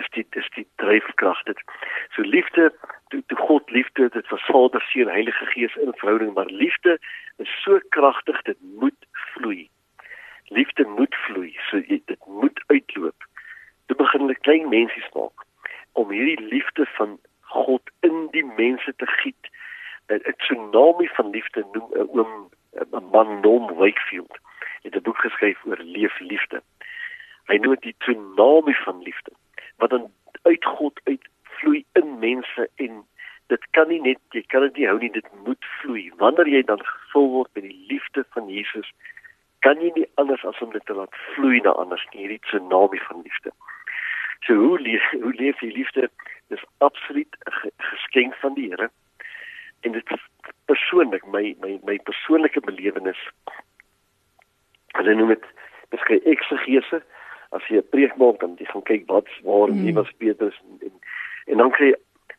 is 0.00 0.08
die 0.14 0.26
is 0.38 0.48
die 0.54 0.66
dryfkrag 0.82 1.42
dit. 1.48 1.58
So 2.16 2.22
liefde, 2.22 2.70
toe 3.08 3.22
toe 3.26 3.38
God 3.38 3.70
liefde, 3.70 4.08
dit 4.08 4.28
was 4.30 4.46
Vader, 4.48 4.82
Seun, 4.90 5.08
Heilige 5.08 5.46
Gees 5.54 5.76
in 5.76 5.92
verhouding, 6.02 6.34
maar 6.34 6.46
liefde 6.46 6.98
is 7.36 7.50
so 7.64 7.80
kragtig 7.88 8.42
dit 8.42 8.58
moet 8.78 9.06
vloei. 9.34 9.68
Liefde 10.44 10.86
moet 10.96 11.14
vloei, 11.26 11.52
so 11.70 11.78
jy, 11.78 12.00
dit 12.06 12.26
moet 12.26 12.62
uitloop. 12.66 13.29
Dit 13.90 13.98
begin 13.98 14.26
met 14.26 14.38
klein 14.38 14.68
mensies 14.68 15.08
maak 15.12 15.42
om 15.92 16.10
hierdie 16.14 16.46
liefde 16.46 16.86
van 16.86 17.18
God 17.40 17.82
in 18.06 18.28
die 18.30 18.44
mense 18.44 18.92
te 18.96 19.06
giet. 19.06 19.48
'n 20.06 20.34
tsunami 20.36 21.08
van 21.16 21.30
liefde 21.30 21.64
noem 21.72 21.88
'n 21.94 22.08
oom 22.18 22.50
'n 22.98 23.08
man 23.12 23.40
Nom 23.40 23.74
Wakefield 23.80 24.38
het 24.82 24.94
'n 24.94 25.02
boek 25.02 25.18
geskryf 25.26 25.64
oor 25.64 25.80
leef 25.82 26.18
liefde. 26.18 26.62
Hy 27.48 27.56
noem 27.56 27.74
dit 27.74 27.82
die 27.82 27.94
tsunami 27.98 28.74
van 28.74 29.02
liefde 29.02 29.32
wat 29.76 29.90
dan 29.90 30.12
uit 30.42 30.64
God 30.64 31.00
uitvloei 31.04 31.84
in 31.92 32.18
mense 32.18 32.68
en 32.74 33.04
dit 33.46 33.66
kan 33.70 33.88
nie 33.88 34.00
net 34.00 34.18
jy 34.30 34.44
kan 34.46 34.60
dit 34.60 34.76
nie 34.76 34.86
hou 34.86 34.98
nie 34.98 35.12
dit 35.18 35.28
moet 35.44 35.64
vloei. 35.80 36.12
Wanneer 36.16 36.48
jy 36.48 36.62
dan 36.62 36.84
gevul 36.84 37.28
word 37.30 37.50
met 37.54 37.64
die 37.64 37.84
liefde 37.88 38.24
van 38.30 38.48
Jesus 38.48 38.92
kan 39.58 39.80
jy 39.80 39.90
nie 39.94 40.08
anders 40.14 40.44
as 40.44 40.60
om 40.60 40.70
dit 40.70 40.84
te 40.86 40.94
laat 40.94 41.14
vloei 41.34 41.60
na 41.60 41.70
anders 41.70 42.06
nie 42.10 42.20
hierdie 42.20 42.46
tsunami 42.46 42.98
van 43.08 43.22
liefde 43.22 43.50
so 44.46 44.54
hoe 44.54 44.80
leef, 44.80 45.10
hoe 45.10 45.34
leef 45.34 45.60
jy 45.60 45.72
liefde? 45.72 46.10
Dis 46.48 46.64
absoluut 46.78 47.36
'n 47.44 47.70
geskenk 47.76 48.34
van 48.34 48.54
die 48.54 48.68
Here. 48.68 48.90
En 49.80 49.92
dit 49.92 50.04
persoonlik 50.64 51.26
my 51.26 51.54
my 51.60 51.78
my 51.84 51.98
persoonlike 51.98 52.60
belewenis. 52.60 53.28
Hulle 54.86 55.14
noem 55.14 55.28
dit 55.28 55.44
beskryf 55.88 56.24
eksegese. 56.24 57.02
As 57.50 57.66
jy 57.66 57.76
'n 57.76 57.88
preek 57.90 58.16
maak 58.16 58.40
dan 58.40 58.56
jy 58.58 58.66
gaan 58.66 58.82
kyk 58.82 59.06
wat 59.06 59.28
waar 59.42 59.68
mm. 59.68 59.82
wie 59.82 59.94
was 59.94 60.12
Petrus 60.18 60.60
en, 60.64 60.78
en 60.80 60.94
en 61.46 61.56
dan 61.56 61.70
kry 61.70 61.94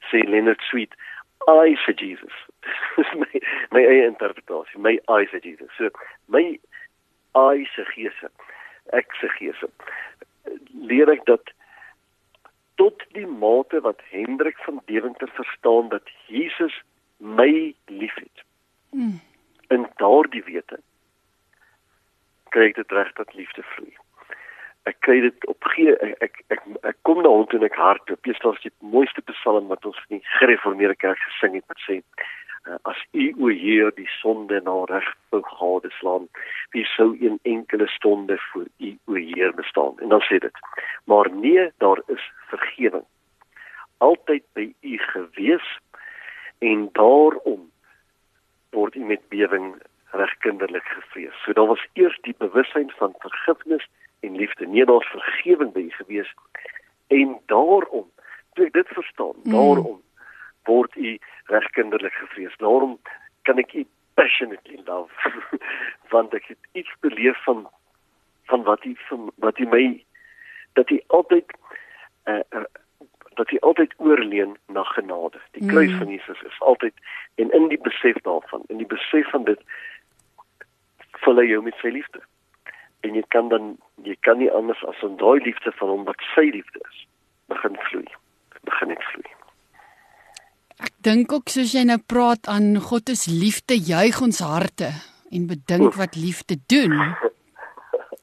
sê 0.10 0.24
Leonard 0.27 0.62
Sweet 0.62 0.93
I 1.48 1.75
for 1.86 1.93
Jesus. 1.93 2.36
My 3.22 3.41
my 3.72 3.81
eie 3.81 4.05
interpretasie 4.05 4.79
my 4.79 5.00
I 5.10 5.25
for 5.25 5.39
Jesus. 5.39 5.70
So 5.77 5.89
my 6.27 6.60
I 7.36 7.67
se 7.75 7.86
geese 7.96 8.29
eksegese 8.91 9.70
leer 10.74 11.10
ek 11.10 11.25
dat 11.25 11.51
tot 12.81 13.03
die 13.13 13.27
mate 13.27 13.81
wat 13.85 14.00
Hendrik 14.09 14.57
van 14.65 14.81
Deventer 14.85 15.29
verstaan 15.33 15.89
dat 15.89 16.09
Jesus 16.27 16.81
my 17.17 17.75
liefhet. 17.85 18.45
Mm. 18.89 19.19
In 19.67 19.85
daardie 19.95 20.43
wete 20.43 20.79
kry 22.51 22.71
ek 22.71 22.79
dit 22.81 22.95
reg 22.97 23.11
dat 23.19 23.33
liefde 23.38 23.63
vloei. 23.73 23.93
Ek 24.89 24.97
kry 25.05 25.19
dit 25.23 25.45
op 25.51 25.69
gee 25.75 25.93
ek 26.01 26.17
ek 26.25 26.41
ek, 26.55 26.65
ek 26.89 26.97
kom 27.07 27.21
na 27.21 27.31
hom 27.31 27.45
toe 27.47 27.61
en 27.61 27.67
ek 27.69 27.77
hardloop. 27.79 28.19
Dis 28.27 28.41
was 28.43 28.59
die 28.65 28.73
mooiste 28.93 29.23
psalm 29.29 29.69
wat 29.71 29.85
ons 29.88 30.01
in 30.09 30.17
die 30.17 30.33
gereformeerde 30.39 30.97
kerk 31.05 31.21
gesing 31.29 31.59
het 31.59 31.67
wat 31.71 31.85
sê 31.85 32.01
uh, 32.01 32.79
as 32.89 33.00
u 33.13 33.29
o 33.38 33.53
Heer 33.61 33.93
die 33.95 34.09
sonde 34.17 34.59
na 34.65 34.75
reg 34.89 35.07
wou 35.31 35.43
gade 35.53 35.93
slaan, 36.00 36.27
wie 36.75 36.85
sou 36.95 37.13
een 37.21 37.39
enkele 37.53 37.88
stonde 37.93 38.41
vir 38.50 38.67
u 38.89 38.91
o 39.13 39.21
Heer 39.29 39.55
bestaan? 39.55 39.95
En 40.01 40.17
dan 40.17 40.25
sê 40.27 40.41
dit: 40.43 40.65
Maar 41.05 41.31
nee, 41.31 41.69
daar 41.77 42.01
is 42.07 42.25
vergifnis 42.51 43.10
altyd 44.01 44.43
by 44.58 44.74
u 44.81 44.98
gewees 44.98 45.67
en 46.60 46.89
daarom 46.98 47.70
word 48.70 48.96
u 48.96 49.03
met 49.05 49.27
bewing 49.29 49.75
regkinderlik 50.12 50.84
gevrees. 50.84 51.36
So 51.43 51.53
daar 51.53 51.70
was 51.70 51.86
eers 51.93 52.17
die 52.22 52.36
bewussyn 52.38 52.89
van 52.98 53.13
vergifnis 53.20 53.86
en 54.20 54.36
liefde. 54.36 54.67
Nee, 54.67 54.86
daar's 54.86 55.12
vergewing 55.13 55.72
by 55.72 55.86
u 55.89 55.91
gewees 56.00 56.34
en 57.08 57.38
daarom 57.46 58.10
toe 58.53 58.65
ek 58.65 58.74
dit 58.74 58.88
verstaan, 58.88 59.38
mm. 59.43 59.53
daarom 59.53 60.01
word 60.65 60.96
u 60.96 61.17
regkinderlik 61.53 62.13
gevrees. 62.13 62.58
Daarom 62.58 62.98
kan 63.48 63.62
ek 63.62 63.74
u 63.74 63.86
passionately 64.17 64.81
love 64.86 65.31
want 66.13 66.34
ek 66.34 66.50
het 66.55 66.62
iets 66.72 66.93
beleef 67.05 67.38
van 67.46 67.67
van 68.50 68.63
wat 68.63 68.84
u 68.86 68.98
wat 69.36 69.60
u 69.60 69.70
my 69.70 69.86
dat 70.74 70.89
u 70.89 71.01
altyd 71.08 71.53
uh, 72.30 72.44
uh, 72.54 72.66
dat 73.40 73.50
hy 73.50 73.60
altyd 73.66 73.94
oorleen 73.98 74.58
na 74.68 74.84
genade. 74.84 75.40
Die 75.58 75.66
kruis 75.66 75.92
mm. 75.92 75.98
van 75.98 76.10
Jesus 76.13 76.42
is 76.48 76.60
altyd 76.60 76.94
en 77.42 77.51
in 77.56 77.70
die 77.72 77.80
besef 77.82 78.20
daarvan, 78.28 78.66
in 78.68 78.82
die 78.82 78.90
besef 78.90 79.30
van 79.32 79.48
dit 79.48 79.62
vul 81.24 81.40
hy 81.40 81.48
jou 81.50 81.62
met 81.63 81.78
sy 81.82 81.94
liefde. 81.94 82.24
En 83.08 83.16
jy 83.18 83.24
kan 83.34 83.50
dan 83.50 83.75
jy 84.06 84.18
kan 84.25 84.42
nie 84.42 84.51
anders 84.51 84.82
as 84.90 85.00
om 85.06 85.18
daai 85.22 85.40
liefde 85.46 85.74
van 85.80 85.94
hom 85.94 86.04
wat 86.10 86.22
sy 86.34 86.50
liefde 86.54 86.82
is, 86.90 87.06
begin 87.54 87.78
vloei. 87.90 88.10
Begin 88.68 88.94
net 88.94 89.06
vloei. 89.13 89.30
Ek 90.82 90.94
dink 91.06 91.34
ook 91.34 91.50
soos 91.54 91.74
jy 91.78 91.86
nou 91.86 92.00
praat 92.01 92.50
aan 92.50 92.75
God 92.82 93.10
is 93.13 93.28
liefde, 93.30 93.78
juig 93.78 94.22
ons 94.22 94.42
harte 94.46 94.92
en 95.32 95.48
bedink 95.50 95.98
wat 95.98 96.18
liefde 96.20 96.60
doen. 96.70 96.98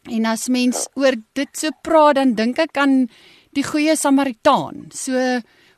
En 0.08 0.24
as 0.24 0.46
mens 0.48 0.86
oor 0.96 1.12
dit 1.36 1.50
so 1.58 1.68
praat, 1.84 2.16
dan 2.16 2.30
dink 2.32 2.56
ek 2.62 2.78
aan 2.80 3.10
die 3.58 3.66
goeie 3.66 3.96
Samaritaan. 3.98 4.88
So 4.94 5.14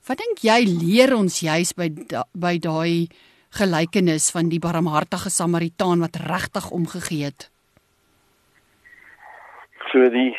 wat 0.09 0.21
dink 0.21 0.43
jy 0.45 0.61
leer 0.69 1.15
ons 1.17 1.41
juis 1.45 1.73
by 1.77 1.89
da, 2.11 2.25
by 2.35 2.57
daai 2.61 3.09
gelykenis 3.57 4.31
van 4.35 4.51
die 4.53 4.61
barmhartige 4.63 5.33
Samaritaan 5.33 6.05
wat 6.05 6.21
regtig 6.29 6.71
omgegee 6.75 7.31
het? 7.31 7.49
So 9.91 10.07
die 10.13 10.33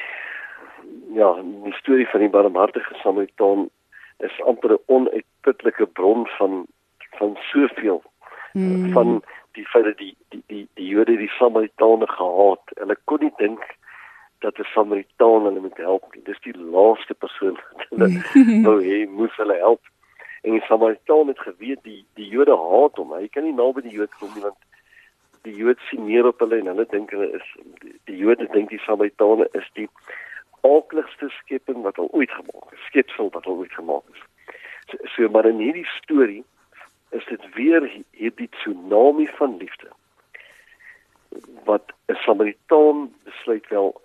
ja, 1.16 1.34
die 1.44 1.76
storie 1.82 2.08
van 2.12 2.24
die 2.24 2.32
barmhartige 2.32 2.96
Samaritaan 3.04 3.70
is 4.24 4.38
amper 4.46 4.78
'n 4.78 4.84
onuitputlike 4.88 5.88
bron 5.98 6.28
van 6.38 6.66
van 7.18 7.38
soveel 7.52 8.02
hmm. 8.54 8.92
van 8.94 9.22
die 9.58 9.66
feit 9.66 9.86
dat 9.86 9.98
die 9.98 10.16
die 10.30 10.44
die 10.48 10.68
die 10.74 10.88
Jode 10.88 11.18
die 11.18 11.32
Samaritane 11.40 12.08
gehaat. 12.08 12.64
Hulle 12.80 12.98
kon 13.06 13.20
nie 13.20 13.34
dink 13.38 13.66
dat 14.42 14.58
'n 14.58 14.64
Samaritaan 14.74 15.44
hulle 15.46 15.60
moet 15.60 15.78
help. 15.78 16.16
Dis 16.24 16.40
die 16.42 16.58
laaste 16.58 17.14
persoon 17.14 17.58
wat 17.68 17.86
hulle 17.90 18.10
wou 18.66 18.80
hê 18.84 19.06
moes 19.10 19.36
hulle 19.36 19.58
help. 19.58 19.82
En 20.42 20.52
die 20.52 20.68
Samaritaan 20.70 21.28
het 21.28 21.40
geweet 21.40 21.84
die 21.84 22.06
die 22.14 22.28
Jode 22.28 22.58
haat 22.58 22.96
hom. 22.98 23.14
Hy 23.14 23.28
kan 23.28 23.44
nie 23.44 23.54
naby 23.54 23.82
die 23.82 23.98
Jode 23.98 24.14
kom 24.20 24.34
nie 24.34 24.46
want 24.48 24.58
die 25.42 25.56
Jode 25.56 25.80
sien 25.90 26.06
neer 26.06 26.26
op 26.26 26.40
hulle 26.40 26.58
en 26.58 26.72
hulle 26.74 26.86
dink 26.90 27.14
hulle 27.14 27.30
is 27.38 27.54
die, 27.82 27.96
die 28.10 28.18
Jode 28.18 28.48
dink 28.54 28.70
die 28.70 28.82
Samaritane 28.86 29.48
is 29.54 29.70
die 29.78 29.88
aakligste 30.62 31.30
skepping 31.38 31.82
wat 31.86 31.98
al 31.98 32.10
ooit 32.12 32.32
gemaak 32.32 32.74
is. 32.74 32.86
Skepsel 32.90 33.30
wat 33.38 33.46
al 33.46 33.62
ooit 33.62 33.74
gemaak 33.74 34.04
is. 34.14 34.22
So, 34.90 34.98
so 35.16 35.30
maar 35.30 35.46
in 35.46 35.62
hierdie 35.62 35.88
storie 35.98 36.44
is 37.10 37.26
dit 37.30 37.50
weer 37.54 37.90
hierdie 38.12 38.50
tsunami 38.50 39.28
van 39.38 39.58
liefde 39.58 39.90
wat 41.70 41.94
'n 42.10 42.18
Samaritaan 42.26 43.12
besluit 43.24 43.68
wel 43.68 44.02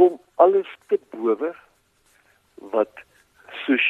kom 0.00 0.20
alles 0.34 0.68
te 0.88 0.96
bowe 1.12 1.54
wat 2.72 3.00
soos 3.64 3.86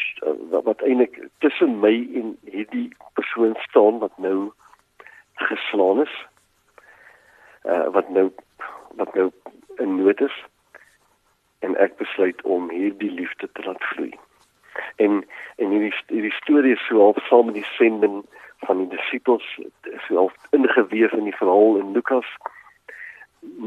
wat, 0.51 0.65
wat 0.65 0.83
eintlik 0.83 1.21
tussen 1.39 1.77
my 1.85 1.93
en 2.19 2.33
hierdie 2.51 2.89
persoon 3.19 3.55
staan 3.69 4.01
wat 4.03 4.17
nou 4.19 4.51
geslaan 5.51 6.03
is. 6.03 6.17
Uh 7.63 7.87
wat 7.95 8.11
nou 8.17 8.27
wat 8.99 9.15
nou 9.15 9.29
in 9.79 9.95
nood 10.03 10.21
is 10.27 10.37
en 11.63 11.79
ek 11.87 11.95
besluit 12.03 12.43
om 12.43 12.71
hierdie 12.75 13.13
liefde 13.15 13.47
te 13.53 13.63
laat 13.69 13.87
vloei. 13.93 14.11
En 14.97 15.23
en 15.63 15.77
hierdie 15.77 15.95
hierdie 16.11 16.39
storie 16.43 16.75
is 16.75 16.87
so 16.89 17.05
half 17.05 17.23
saam 17.29 17.53
met 17.53 17.61
die 17.61 17.71
sending 17.77 18.25
van 18.67 18.83
die 18.83 18.91
disippels 18.97 19.47
so 20.09 20.17
half 20.25 20.35
ingeweef 20.59 21.15
in 21.23 21.31
die 21.31 21.39
verhaal 21.43 21.79
in 21.85 21.95
Lukas. 21.95 22.35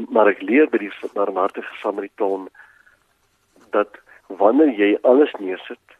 Maar 0.08 0.26
ek 0.26 0.42
leer 0.42 0.68
by 0.70 0.78
die 0.78 0.92
barmhartige 1.14 1.74
Samaritaan 1.82 2.48
dat 3.70 3.98
wanneer 4.26 4.70
jy 4.78 4.98
alles 5.02 5.32
neersit 5.38 5.96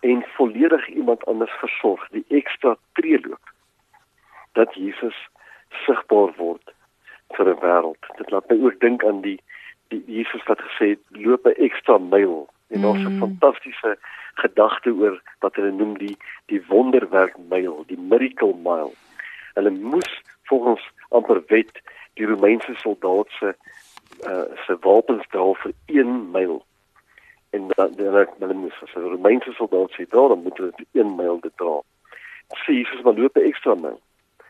en 0.00 0.24
volledig 0.36 0.88
iemand 0.88 1.24
anders 1.26 1.52
versorg, 1.60 2.06
die 2.14 2.24
ekstra 2.28 2.76
tree 2.92 3.18
loop, 3.20 3.52
dat 4.52 4.74
Jesus 4.74 5.16
sigbaar 5.84 6.32
word 6.36 6.72
vir 7.36 7.50
'n 7.50 7.60
wêreld. 7.60 8.02
Dit 8.16 8.30
laat 8.30 8.48
my 8.50 8.56
ook 8.64 8.80
dink 8.80 9.04
aan 9.04 9.20
die 9.20 9.38
die 9.90 10.02
Jesus 10.06 10.42
wat 10.46 10.60
gesê 10.62 10.94
het 10.94 11.04
loop 11.10 11.46
'n 11.46 11.60
ekstra 11.66 11.98
myl. 11.98 12.48
En 12.68 12.84
ons 12.84 13.02
'n 13.02 13.12
mm. 13.12 13.18
fantastiese 13.18 13.98
gedagte 14.34 14.90
oor 14.90 15.22
wat 15.40 15.54
hulle 15.54 15.72
noem 15.72 15.98
die 15.98 16.16
die 16.46 16.62
wonderwerk 16.66 17.36
myl, 17.48 17.84
die 17.86 17.98
miracle 17.98 18.54
mile. 18.54 18.94
Hulle 19.54 19.70
moes 19.70 20.22
volgens 20.42 20.82
amper 21.08 21.42
wet 21.46 21.82
die 22.20 22.28
Romeinse 22.28 22.74
soldaat 22.74 23.28
se 23.38 23.54
uh, 24.28 24.42
se 24.66 24.76
wapens 24.80 25.26
dra 25.32 25.52
vir 25.62 25.72
1 25.86 26.30
myl. 26.30 26.58
En 27.50 27.68
dan 27.68 27.94
dan 27.96 28.26
hulle 28.38 28.54
moes 28.54 28.82
as 28.82 28.94
'n 28.94 29.12
Romeinse 29.14 29.52
soldaat 29.52 29.90
sê 29.96 30.06
dra, 30.08 30.28
dan 30.28 30.42
moet 30.42 30.58
hulle 30.58 30.86
1 30.92 31.14
myl 31.16 31.40
dit 31.40 31.56
dra. 31.56 31.76
Sê 32.62 32.72
Jesus 32.80 33.02
maar 33.02 33.16
loop 33.18 33.36
'n 33.36 33.48
ekstra 33.50 33.74
myl. 33.74 34.00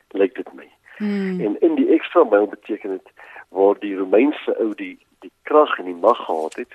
Lyk 0.09 0.35
dit 0.35 0.53
my. 0.55 0.69
Hmm. 0.97 1.41
En 1.41 1.61
in 1.61 1.75
die 1.75 1.89
ekstra 1.97 2.25
myl 2.25 2.47
beteken 2.47 2.91
dit 2.91 3.09
waar 3.49 3.79
die 3.79 3.97
Romeinse 3.97 4.59
ou 4.59 4.75
die 4.75 4.99
die 5.21 5.33
krag 5.43 5.79
en 5.79 5.85
die 5.85 6.00
mag 6.07 6.25
gehad 6.25 6.55
het, 6.55 6.75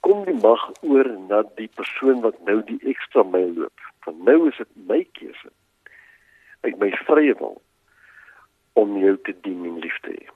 kom 0.00 0.24
die 0.24 0.40
mag 0.42 0.70
oor 0.80 1.08
na 1.28 1.42
die 1.54 1.70
persoon 1.74 2.20
wat 2.20 2.36
nou 2.44 2.60
die 2.64 2.80
ekstra 2.92 3.22
myl 3.22 3.52
loop. 3.56 3.80
Van 4.04 4.22
nou 4.24 4.48
is 4.48 4.56
dit 4.56 4.72
my 4.74 5.06
keuse. 5.12 5.50
Uit 6.60 6.78
my 6.78 6.90
vrye 7.06 7.34
wil 7.38 7.60
om 8.82 8.96
jou 8.98 9.16
te 9.26 9.34
dien 9.44 9.64
en 9.68 9.78
lief 9.84 9.98
te 10.06 10.14
hê. 10.16 10.26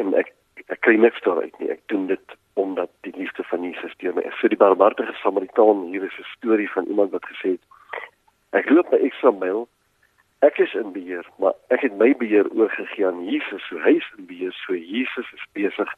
En 0.00 0.14
ek 0.22 0.32
ek 0.70 0.80
kry 0.86 0.94
niks 1.00 1.20
daaruit 1.26 1.54
nie. 1.58 1.70
Ek 1.74 1.82
doen 1.90 2.06
dit 2.06 2.34
omdat 2.60 2.90
die 3.06 3.14
liefde 3.16 3.44
van 3.50 3.64
Jesus 3.64 3.94
deur 4.02 4.14
my 4.14 4.24
is. 4.28 4.38
So 4.40 4.48
die 4.52 4.60
barmhartige 4.60 5.14
Samaritaan 5.22 5.86
hier 5.90 6.04
is 6.04 6.18
'n 6.20 6.28
storie 6.36 6.70
van 6.70 6.84
iemand 6.86 7.10
wat 7.16 7.26
gesê 7.30 7.56
het 7.56 7.64
ek 8.60 8.70
loop 8.70 8.92
'n 8.92 9.04
ekstra 9.08 9.30
myl. 9.30 9.68
Ek 10.42 10.58
is 10.58 10.74
in 10.74 10.92
beheer, 10.92 11.26
maar 11.38 11.54
ek 11.68 11.80
het 11.80 11.98
my 11.98 12.14
beheer 12.16 12.50
oorgegee 12.50 13.06
aan 13.06 13.24
Jesus. 13.24 13.66
So 13.68 13.78
hy 13.78 13.96
is 13.96 14.12
in 14.18 14.26
beheer. 14.26 14.52
So 14.52 14.74
Jesus 14.74 15.26
is 15.32 15.44
besig 15.52 15.90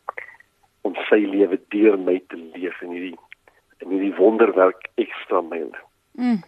om 0.82 0.94
sy 1.08 1.24
lewe 1.24 1.60
deur 1.68 1.98
my 1.98 2.20
te 2.28 2.36
leef 2.36 2.82
in 2.82 2.90
hierdie 2.90 3.18
in 3.78 3.90
hierdie 3.90 4.16
wonderwerk 4.16 4.88
ekstra 4.94 5.40
myl. 5.40 5.72
Mm. 6.12 6.42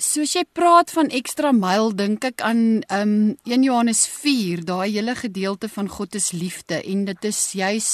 Soos 0.00 0.32
jy 0.32 0.46
praat 0.56 0.88
van 0.96 1.10
ekstra 1.12 1.50
myl, 1.52 1.90
dink 1.92 2.24
ek 2.24 2.40
aan 2.40 2.80
um 2.96 3.10
1 3.44 3.64
Johannes 3.66 4.06
4, 4.08 4.62
daai 4.64 4.94
hele 4.94 5.12
gedeelte 5.18 5.68
van 5.68 5.90
God 5.92 6.16
is 6.16 6.30
liefde 6.32 6.78
en 6.80 7.02
dit 7.04 7.26
is 7.28 7.40
juis 7.52 7.88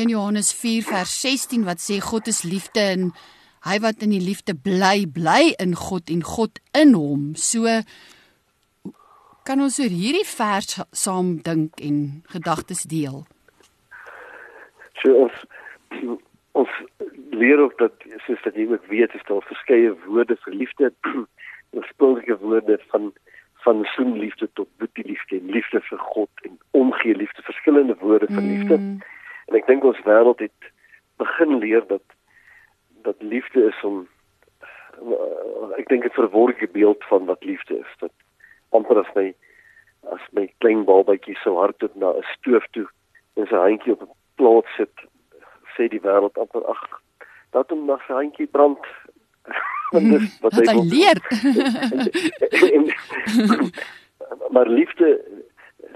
1 0.00 0.08
Johannes 0.14 0.54
4 0.56 0.86
vers 0.88 1.12
16 1.20 1.66
wat 1.68 1.82
sê 1.84 1.98
God 2.00 2.30
is 2.32 2.40
liefde 2.48 2.80
en 2.80 3.10
hy 3.68 3.76
wat 3.84 4.00
in 4.06 4.14
die 4.16 4.22
liefde 4.24 4.54
bly, 4.56 5.04
bly 5.12 5.52
in 5.60 5.76
God 5.76 6.08
en 6.08 6.24
God 6.24 6.56
in 6.72 6.96
hom. 6.96 7.28
So 7.36 7.68
kan 9.44 9.60
ons 9.60 9.76
oor 9.84 9.92
hierdie 9.92 10.24
vers 10.32 10.80
saam 10.96 11.36
dink 11.44 11.84
en 11.84 12.22
gedagtes 12.32 12.86
deel. 12.88 13.26
So 15.04 15.26
ons 15.26 15.44
ons 16.56 16.80
leer 17.36 17.58
ook 17.60 17.78
dat 17.78 17.92
soos 18.26 18.42
dat 18.42 18.54
jy 18.54 18.66
ook 18.72 18.86
weet 18.92 19.14
is 19.14 19.24
daar 19.28 19.42
verskeie 19.42 19.92
woorde 20.06 20.36
vir 20.44 20.54
liefde. 20.54 20.92
Oorspronklike 21.76 22.38
woorde 22.38 22.80
van 22.92 23.12
van 23.66 23.84
soenliefde 23.84 24.48
tot 24.52 24.68
boetieliefde 24.78 25.40
en 25.40 25.50
liefde 25.50 25.80
vir 25.88 25.98
God 25.98 26.30
en 26.46 26.58
omgee 26.70 27.16
liefde, 27.16 27.42
verskillende 27.42 27.96
woorde 27.98 28.26
vir 28.30 28.42
liefde. 28.42 28.76
Mm. 28.78 29.00
En 29.50 29.56
ek 29.58 29.66
dink 29.66 29.84
ons 29.84 30.02
wêreld 30.06 30.44
het 30.44 30.68
begin 31.18 31.58
leer 31.58 31.82
dat 31.88 32.04
dat 33.08 33.22
liefde 33.22 33.64
is 33.70 33.80
om 33.88 34.04
ek 35.80 35.88
dink 35.90 36.06
'n 36.06 36.18
verworke 36.18 36.68
beeld 36.78 37.04
van 37.10 37.26
wat 37.26 37.44
liefde 37.44 37.78
is. 37.78 37.92
Dat 37.98 38.14
amper 38.70 39.02
as 39.02 39.10
my 39.14 39.34
as 40.14 40.22
my 40.30 40.46
klein 40.58 40.84
babatjie 40.84 41.36
so 41.42 41.58
hard 41.58 41.78
tot 41.78 41.94
na 41.96 42.12
'n 42.14 42.30
stoof 42.36 42.66
toe 42.70 42.86
en 43.34 43.46
sy 43.46 43.58
handjie 43.66 43.92
op 43.92 44.02
'n 44.02 44.14
plaas 44.38 44.70
sit 44.76 44.94
sê 45.74 45.88
die 45.88 46.04
wêreld 46.06 46.38
amper 46.38 46.64
ag 46.64 46.86
dat 47.56 47.72
hom 47.72 47.84
na 47.88 47.98
sy 48.06 48.16
handjie 48.18 48.48
brand 48.56 48.88
want 49.94 50.10
dis 50.12 50.38
wat 50.44 50.58
hy 50.60 50.66
wil 50.70 50.88
leer 50.92 51.20
maar 54.54 54.70
liefde 54.78 55.12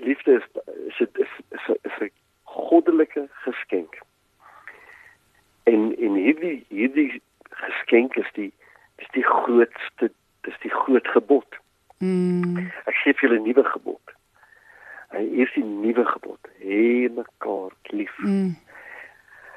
liefde 0.08 0.38
is 0.40 0.46
is 0.98 1.08
is 1.24 1.34
is, 1.58 1.72
is 1.90 1.98
'n 2.06 2.12
goddelike 2.56 3.26
geskenk 3.46 4.00
en 5.72 5.90
en 5.96 6.20
hierdie 6.26 6.58
hierdie 6.68 7.10
geskenk 7.64 8.16
is 8.24 8.30
die 8.38 8.52
is 9.04 9.10
die 9.16 9.26
grootste 9.26 10.12
dis 10.46 10.62
die 10.66 10.76
groot 10.82 11.08
gebod 11.16 11.60
Mm. 12.00 12.70
Ek 12.88 12.96
gee 13.02 13.12
vir 13.12 13.26
julle 13.26 13.38
'n 13.40 13.44
nuwe 13.44 13.64
gebod. 13.64 14.12
Hy 15.12 15.24
is 15.44 15.52
'n 15.56 15.80
nuwe 15.84 16.04
gebod. 16.04 16.40
Hê 16.64 17.12
mekaar 17.12 17.72
lief. 17.92 18.14
Mm. 18.24 18.56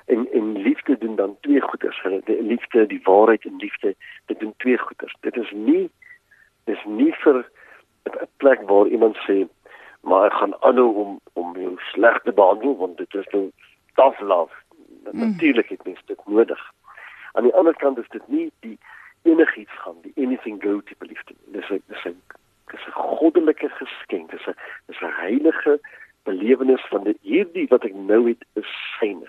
En 0.06 0.28
en 0.32 0.52
liefde 0.62 0.98
doen 0.98 1.16
dan 1.16 1.38
twee 1.39 1.62
goeders. 1.62 2.06
Die 2.26 2.44
liefde, 2.44 2.86
die 2.88 3.02
waarheid 3.04 3.46
en 3.46 3.56
liefde, 3.56 3.96
dit 4.26 4.39
doen 4.39 4.54
twee 4.58 4.78
goeders. 4.78 5.16
Dit 5.20 5.36
is 5.36 5.52
nie 5.52 5.89
dis 6.63 6.84
nie 6.86 7.13
vir 7.13 7.46
'n 8.04 8.28
plek 8.38 8.62
waar 8.62 8.88
iemand 8.88 9.18
sê 9.18 9.48
maar 10.02 10.26
ek 10.26 10.34
gaan 10.34 10.56
aanhou 10.60 10.92
om 11.04 11.20
om 11.34 11.58
jou 11.58 11.74
sleg 11.78 12.22
te 12.22 12.32
behandel 12.32 12.78
want 12.78 12.98
dit 12.98 13.13
is 13.13 13.28
nou 13.32 13.52
tough 13.94 14.20
love. 14.20 14.56
Mm. 15.12 15.20
Natuurlik 15.20 15.70
het 15.70 15.86
mens 15.86 16.02
dit 16.06 16.20
nodig. 16.26 16.72
Aan 17.32 17.44
die 17.44 17.54
ander 17.54 17.76
kant 17.76 17.98
is 17.98 18.10
dit 18.10 18.28
nie 18.28 18.52
die 18.60 18.78
enigiets 19.22 19.76
gaan 19.84 19.96
die 20.02 20.13
anything 20.16 20.63
go 20.63 20.82
tipe 20.82 21.06
liefde. 21.06 21.34
Dis 21.46 21.70
'n 21.70 21.82
dis 21.88 22.06
'n 22.06 22.22
dis 22.72 22.88
'n 22.88 22.92
goddelike 22.92 23.70
geskenk. 23.70 24.32
Dis 24.32 24.48
'n 24.48 24.56
dis 24.88 25.02
'n 25.02 25.16
heilige 25.26 25.80
belewenis 26.24 26.86
van 26.89 27.04
dit 27.04 27.18
hierdie 27.22 27.68
wat 27.68 27.84
ek 27.84 27.94
nou 27.94 28.28
het 28.28 28.46
is 28.54 28.70
syne. 29.00 29.28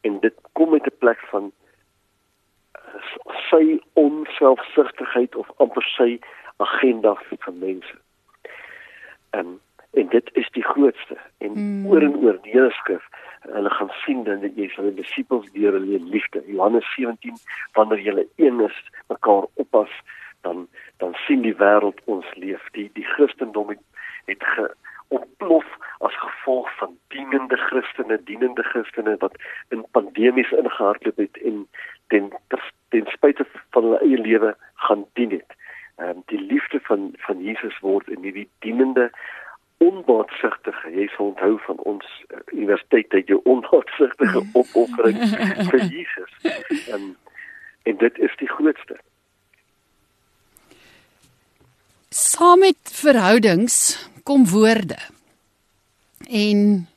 En 0.00 0.20
dit 0.20 0.34
kom 0.52 0.70
met 0.70 0.86
'n 0.86 0.98
plek 0.98 1.20
van 1.30 1.52
sy 3.50 3.80
onselfsugtigheid 3.92 5.36
of 5.36 5.50
amper 5.56 5.82
sy 5.82 6.20
agenda 6.56 7.14
vir 7.14 7.52
mense. 7.52 7.96
En 9.30 9.60
en 9.90 10.06
dit 10.08 10.30
is 10.32 10.48
die 10.50 10.64
grootste 10.64 11.16
en 11.38 11.52
mm. 11.52 11.86
oor 11.86 12.02
en 12.02 12.16
oor 12.16 12.36
die 12.42 12.52
hele 12.52 12.70
skrif 12.70 13.06
hulle 13.40 13.70
gaan 13.70 13.90
sien 14.04 14.22
dat 14.24 14.44
jy 14.54 14.68
sal 14.70 14.86
die 14.86 15.00
disippels 15.02 15.48
deur 15.56 15.74
hulle 15.78 15.98
liefde 16.12 16.42
Johannes 16.46 16.86
17 16.94 17.40
wanneer 17.78 18.02
julle 18.04 18.26
een 18.36 18.60
is 18.66 18.76
mekaar 19.08 19.48
oppas 19.54 19.90
dan 20.46 20.68
dan 21.02 21.16
sien 21.26 21.42
die 21.42 21.56
wêreld 21.62 21.98
ons 22.04 22.28
leef 22.34 22.68
die 22.76 22.86
die 22.94 23.06
Christendom 23.14 23.72
het, 23.74 23.82
het 24.30 24.46
ge, 24.54 24.68
ontplof 25.10 25.66
as 25.98 26.16
gevolg 26.18 26.68
van 26.78 26.96
dienende 27.14 27.56
Christene 27.56 28.20
dienende 28.24 28.62
Christene 28.62 29.16
wat 29.18 29.34
in 29.68 29.84
pandemies 29.90 30.50
ingehardloop 30.50 31.16
het 31.16 31.42
en 31.50 31.66
ten 32.06 32.32
ten 32.88 33.06
spyte 33.06 33.46
van 33.70 33.82
hulle 33.82 34.00
eie 34.06 34.18
lewe 34.18 34.54
gaan 34.74 35.04
dien 35.12 35.30
het. 35.30 35.58
Ehm 35.96 36.08
um, 36.08 36.22
die 36.26 36.40
liefde 36.40 36.80
van 36.82 37.12
van 37.26 37.42
Jesus 37.42 37.78
word 37.78 38.08
in 38.08 38.22
hierdie 38.22 38.48
dienende 38.58 39.10
onbaatsigtige 39.80 40.90
jy 40.94 41.06
sal 41.16 41.32
onthou 41.32 41.58
van 41.66 41.78
ons 41.92 42.08
uh, 42.28 42.38
universiteit 42.52 43.10
dat 43.10 43.28
jy 43.28 43.38
onbaatsigtige 43.42 44.42
opoffering 44.62 45.20
vir 45.70 45.84
Jesus 45.96 46.32
en 46.96 47.16
en 47.82 47.96
dit 47.96 48.18
is 48.18 48.34
die 48.36 48.48
grootste 48.48 49.00
saam 52.10 52.64
met 52.64 52.78
verhoudings 52.90 53.96
kom 54.26 54.42
woorde 54.50 54.98
en 56.26 56.88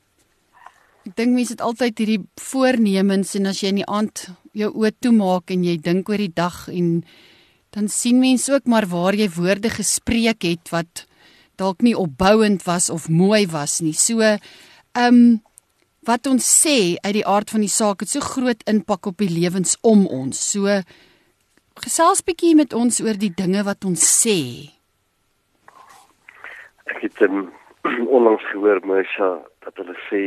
ek 1.06 1.13
dink 1.19 1.36
mense 1.36 1.54
het 1.54 1.62
altyd 1.62 2.02
hierdie 2.02 2.23
voornemens 2.41 3.36
en 3.38 3.52
as 3.52 3.62
jy 3.62 3.69
in 3.76 3.84
die 3.84 3.86
aand 3.86 4.26
jou 4.58 4.71
oë 4.73 4.89
toemaak 5.06 5.54
en 5.54 5.67
jy 5.67 5.78
dink 5.86 6.10
oor 6.10 6.17
die 6.17 6.34
dag 6.34 6.65
en 6.73 7.04
dan 7.78 7.91
sien 7.93 8.17
mense 8.23 8.49
ook 8.54 8.65
maar 8.65 8.89
waar 8.89 9.13
jy 9.13 9.30
woorde 9.38 9.69
gespreek 9.76 10.49
het 10.49 10.73
wat 10.73 11.06
dalk 11.62 11.86
nie 11.86 11.93
opbouend 11.93 12.65
was 12.65 12.89
of 12.89 13.06
mooi 13.06 13.45
was 13.54 13.82
nie. 13.86 13.93
So 13.93 14.21
ehm 14.26 14.41
um, 14.97 15.41
wat 16.04 16.28
ons 16.28 16.43
sê 16.43 16.97
uit 17.06 17.13
die 17.21 17.28
aard 17.30 17.54
van 17.54 17.62
die 17.63 17.71
saak 17.71 18.02
het 18.04 18.12
so 18.12 18.19
groot 18.19 18.65
impak 18.67 19.06
op 19.08 19.21
die 19.21 19.30
lewens 19.32 19.78
om 19.82 20.08
ons. 20.10 20.41
So 20.52 20.82
gesels 21.86 22.26
bietjie 22.26 22.58
met 22.60 22.73
ons 22.73 22.99
oor 22.99 23.15
die 23.15 23.32
dinge 23.32 23.63
wat 23.63 23.86
ons 23.86 24.02
sê. 24.04 24.72
Ek 26.91 27.02
het 27.02 27.22
um, 27.22 27.52
onlangs 28.15 28.46
gehoor 28.52 28.80
Mesha 28.88 29.41
dat 29.63 29.78
hulle 29.80 29.96
sê 30.10 30.24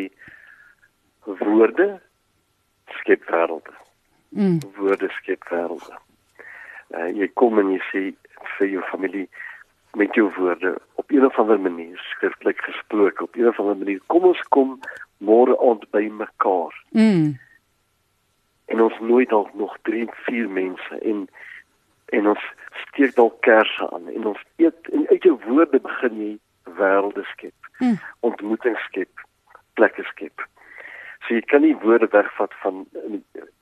woorde 1.25 2.01
skep 3.01 3.25
wêrelde. 3.31 3.75
Mm. 4.29 4.61
Woorde 4.77 5.09
skep 5.09 5.45
wêrelde. 5.51 5.99
Uh, 6.95 7.11
jy 7.11 7.29
kom 7.35 7.59
en 7.59 7.73
jy 7.75 7.83
sê 7.91 8.03
vir 8.57 8.69
jou 8.77 8.83
familie 8.93 9.27
met 9.97 10.15
jou 10.15 10.29
woorde 10.37 10.77
op 10.95 11.11
'n 11.11 11.25
of 11.25 11.39
ander 11.39 11.61
manier 11.61 11.99
skriftelik 12.13 12.61
gesproke 12.61 13.23
op 13.23 13.37
'n 13.37 13.49
of 13.49 13.61
ander 13.61 13.77
manier 13.77 14.01
kom 14.07 14.25
ons 14.25 14.43
kom 14.49 14.81
môre 15.19 15.59
aand 15.69 15.91
by 15.91 16.09
mekaar. 16.13 16.75
Mm. 16.91 17.39
En 18.67 18.81
ons 18.81 18.99
nooi 19.01 19.25
dalk 19.25 19.55
nog 19.55 19.77
3, 19.83 20.09
4 20.13 20.49
mense 20.49 20.99
en 20.99 21.29
en 22.07 22.27
ons 22.27 22.43
steek 22.87 23.15
dalk 23.15 23.41
kersse 23.41 23.91
aan 23.91 24.09
en 24.09 24.27
ons 24.27 24.43
eet 24.57 24.89
en 24.93 25.09
uit 25.09 25.23
jou 25.23 25.39
woorde 25.47 25.81
begin 25.81 26.21
jy 26.21 26.39
wêrelde 26.79 27.25
skep. 27.33 27.71
Mm. 27.79 27.99
Ontmoetings 28.21 28.85
skep, 28.91 29.25
plekke 29.75 30.03
skep. 30.03 30.45
So 31.27 31.35
jy 31.35 31.43
kan 31.51 31.65
nie 31.65 31.75
woorde 31.83 32.07
wegvat 32.13 32.53
van 32.63 32.85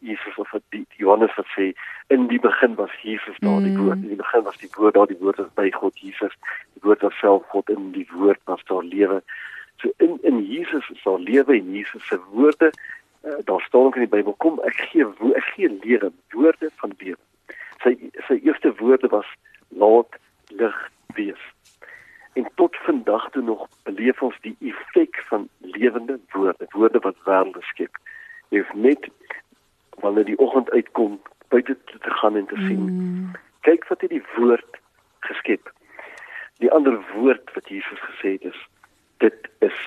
Jesus 0.05 0.37
of 0.37 0.51
die 0.75 0.85
Johannes 1.01 1.33
wat 1.39 1.49
sê 1.55 1.71
in 2.13 2.27
die 2.29 2.41
begin 2.41 2.75
was 2.77 2.93
Jesus 3.03 3.39
daar 3.41 3.63
die 3.65 3.73
woord. 3.79 4.03
In 4.03 4.13
die 4.13 4.21
begin 4.21 4.45
was 4.45 4.59
die 4.61 4.69
woord 4.77 4.99
daar 4.99 5.09
die 5.09 5.21
woord 5.21 5.41
was 5.41 5.49
by 5.57 5.71
God 5.73 5.97
Jesus. 5.97 6.35
Die 6.77 6.85
woord 6.85 7.01
was 7.07 7.17
self 7.23 7.47
God 7.55 7.73
in 7.73 7.93
die 7.97 8.07
woord 8.13 8.41
was 8.51 8.61
daar 8.69 8.85
lewe. 8.85 9.23
So 9.81 9.89
in 9.97 10.19
in 10.23 10.43
Jesus 10.45 10.91
is 10.93 11.03
daar 11.03 11.19
lewe 11.19 11.57
en 11.57 11.73
Jesus 11.73 12.07
se 12.07 12.21
woorde 12.33 12.73
uh, 13.23 13.41
daar 13.45 13.61
staan 13.61 13.95
in 13.95 14.05
die 14.05 14.13
Bybel 14.13 14.37
kom 14.45 14.61
ek 14.69 14.77
gee 14.91 15.09
ek 15.33 15.49
gee 15.55 15.73
lewe 15.81 16.13
woorde 16.37 16.71
van 16.83 16.93
lewe. 16.99 17.21
Sy 17.81 17.97
sy 18.29 18.41
eerste 18.45 18.75
woorde 18.77 19.09
was 19.09 19.29
laat 19.69 20.21
lig 20.53 20.77
wees. 21.17 21.51
Tot 22.55 22.77
vandag 22.77 23.31
toe 23.31 23.43
nog 23.43 23.69
beleef 23.83 24.23
ons 24.23 24.37
die 24.41 24.57
effek 24.61 25.23
van 25.29 25.49
lewende 25.59 26.19
woorde, 26.31 26.67
woorde 26.71 26.99
wat 26.99 27.17
wêrelde 27.27 27.63
skep. 27.71 27.97
Jy 28.49 28.63
hoef 28.63 28.75
net 28.75 29.09
wanneer 30.03 30.25
die 30.25 30.39
oggend 30.39 30.71
uitkom 30.71 31.21
buite 31.49 31.77
te 31.85 32.11
gaan 32.21 32.37
en 32.37 32.47
te 32.47 32.57
sien. 32.57 32.85
Mm. 32.91 33.31
Kyk 33.61 33.89
wat 33.89 34.01
het 34.01 34.11
die 34.11 34.25
woord 34.37 34.81
geskep. 35.21 35.73
Die 36.63 36.71
ander 36.71 36.99
woord 37.15 37.55
wat 37.55 37.69
Jesus 37.69 38.01
gesê 38.09 38.37
het 38.37 38.45
is 38.53 38.61
dit 39.23 39.49
is 39.59 39.79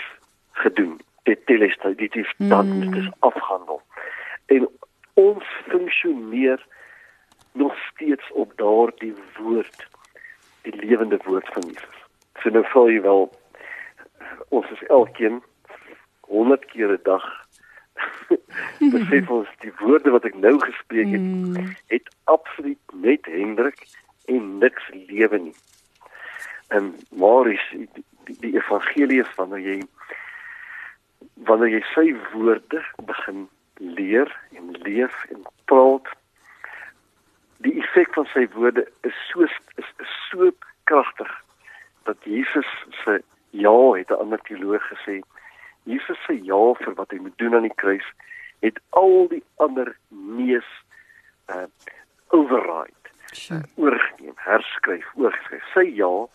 gedoen. 0.52 1.00
Dit 1.24 1.46
tel 1.46 1.62
is 1.62 1.78
dit 1.96 2.16
is 2.16 2.34
dan 2.38 2.68
mm. 2.68 2.80
dit 2.80 3.04
is 3.04 3.12
afhandel. 3.20 3.82
En 4.46 4.68
ons 5.14 5.44
funksioneer 5.68 6.66
nog 7.52 7.76
steeds 7.92 8.32
op 8.32 8.54
daardie 8.56 9.14
woord, 9.38 9.88
die 10.62 10.76
lewende 10.76 11.20
woord 11.24 11.48
van 11.54 11.62
Jesus. 11.62 11.97
So 12.42 12.50
nou 12.50 12.64
voel 12.72 12.90
jy 12.90 13.02
wel 13.02 13.30
ons 14.50 14.70
is 14.72 14.84
elkeen 14.88 15.42
100 16.28 16.66
keer 16.72 16.92
'n 16.92 17.04
dag 17.04 17.26
besef 18.94 19.30
ons 19.30 19.50
die 19.64 19.74
woorde 19.80 20.12
wat 20.14 20.26
ek 20.30 20.36
nou 20.36 20.60
gespreek 20.60 21.12
het 21.16 21.24
mm. 21.24 21.72
het 21.94 22.10
absoluut 22.24 22.94
net 22.94 23.26
Hendrik 23.26 23.88
en 24.26 24.58
niks 24.58 24.90
lewe 24.94 25.38
nie. 25.38 25.56
En 26.68 26.96
maar 27.16 27.48
is 27.48 27.64
die, 27.72 27.90
die, 28.26 28.38
die 28.40 28.56
evangelie 28.60 29.22
is 29.24 29.34
wanneer 29.40 29.64
jy 29.64 29.80
wanneer 31.48 31.78
jy 31.78 31.84
sy 31.94 32.08
woorde 32.34 32.84
begin 33.10 33.48
leer 33.78 34.32
en 34.58 34.72
leef 34.84 35.18
en 35.32 35.46
praat 35.72 36.10
die 37.66 37.78
effek 37.82 38.14
van 38.18 38.28
sy 38.34 38.46
woorde 38.54 38.86
is 39.08 39.18
so 39.32 39.46
is, 39.46 39.92
is 40.04 40.16
so 40.30 40.52
kragtig 40.90 41.32
dat 42.10 42.27
Jesus 42.38 42.70
se 43.04 43.22
ja 43.50 43.92
het 43.98 44.10
'n 44.10 44.22
ander 44.24 44.42
teoloog 44.42 44.84
gesê. 44.94 45.22
Jesus 45.84 46.20
se 46.26 46.44
ja 46.44 46.74
vir 46.74 46.94
wat 46.94 47.12
hy 47.12 47.18
moet 47.18 47.38
doen 47.38 47.56
aan 47.56 47.68
die 47.70 47.80
kruis 47.82 48.08
het 48.60 48.80
al 48.90 49.28
die 49.28 49.44
ander 49.56 49.98
neus 50.10 50.70
uh 51.50 51.68
override 52.28 53.08
sure. 53.32 53.60
uh, 53.60 53.84
oorgeneem 53.84 54.34
herskryf 54.36 55.08
oorgeskryf. 55.16 55.64
Sy 55.74 55.86
ja 55.96 56.28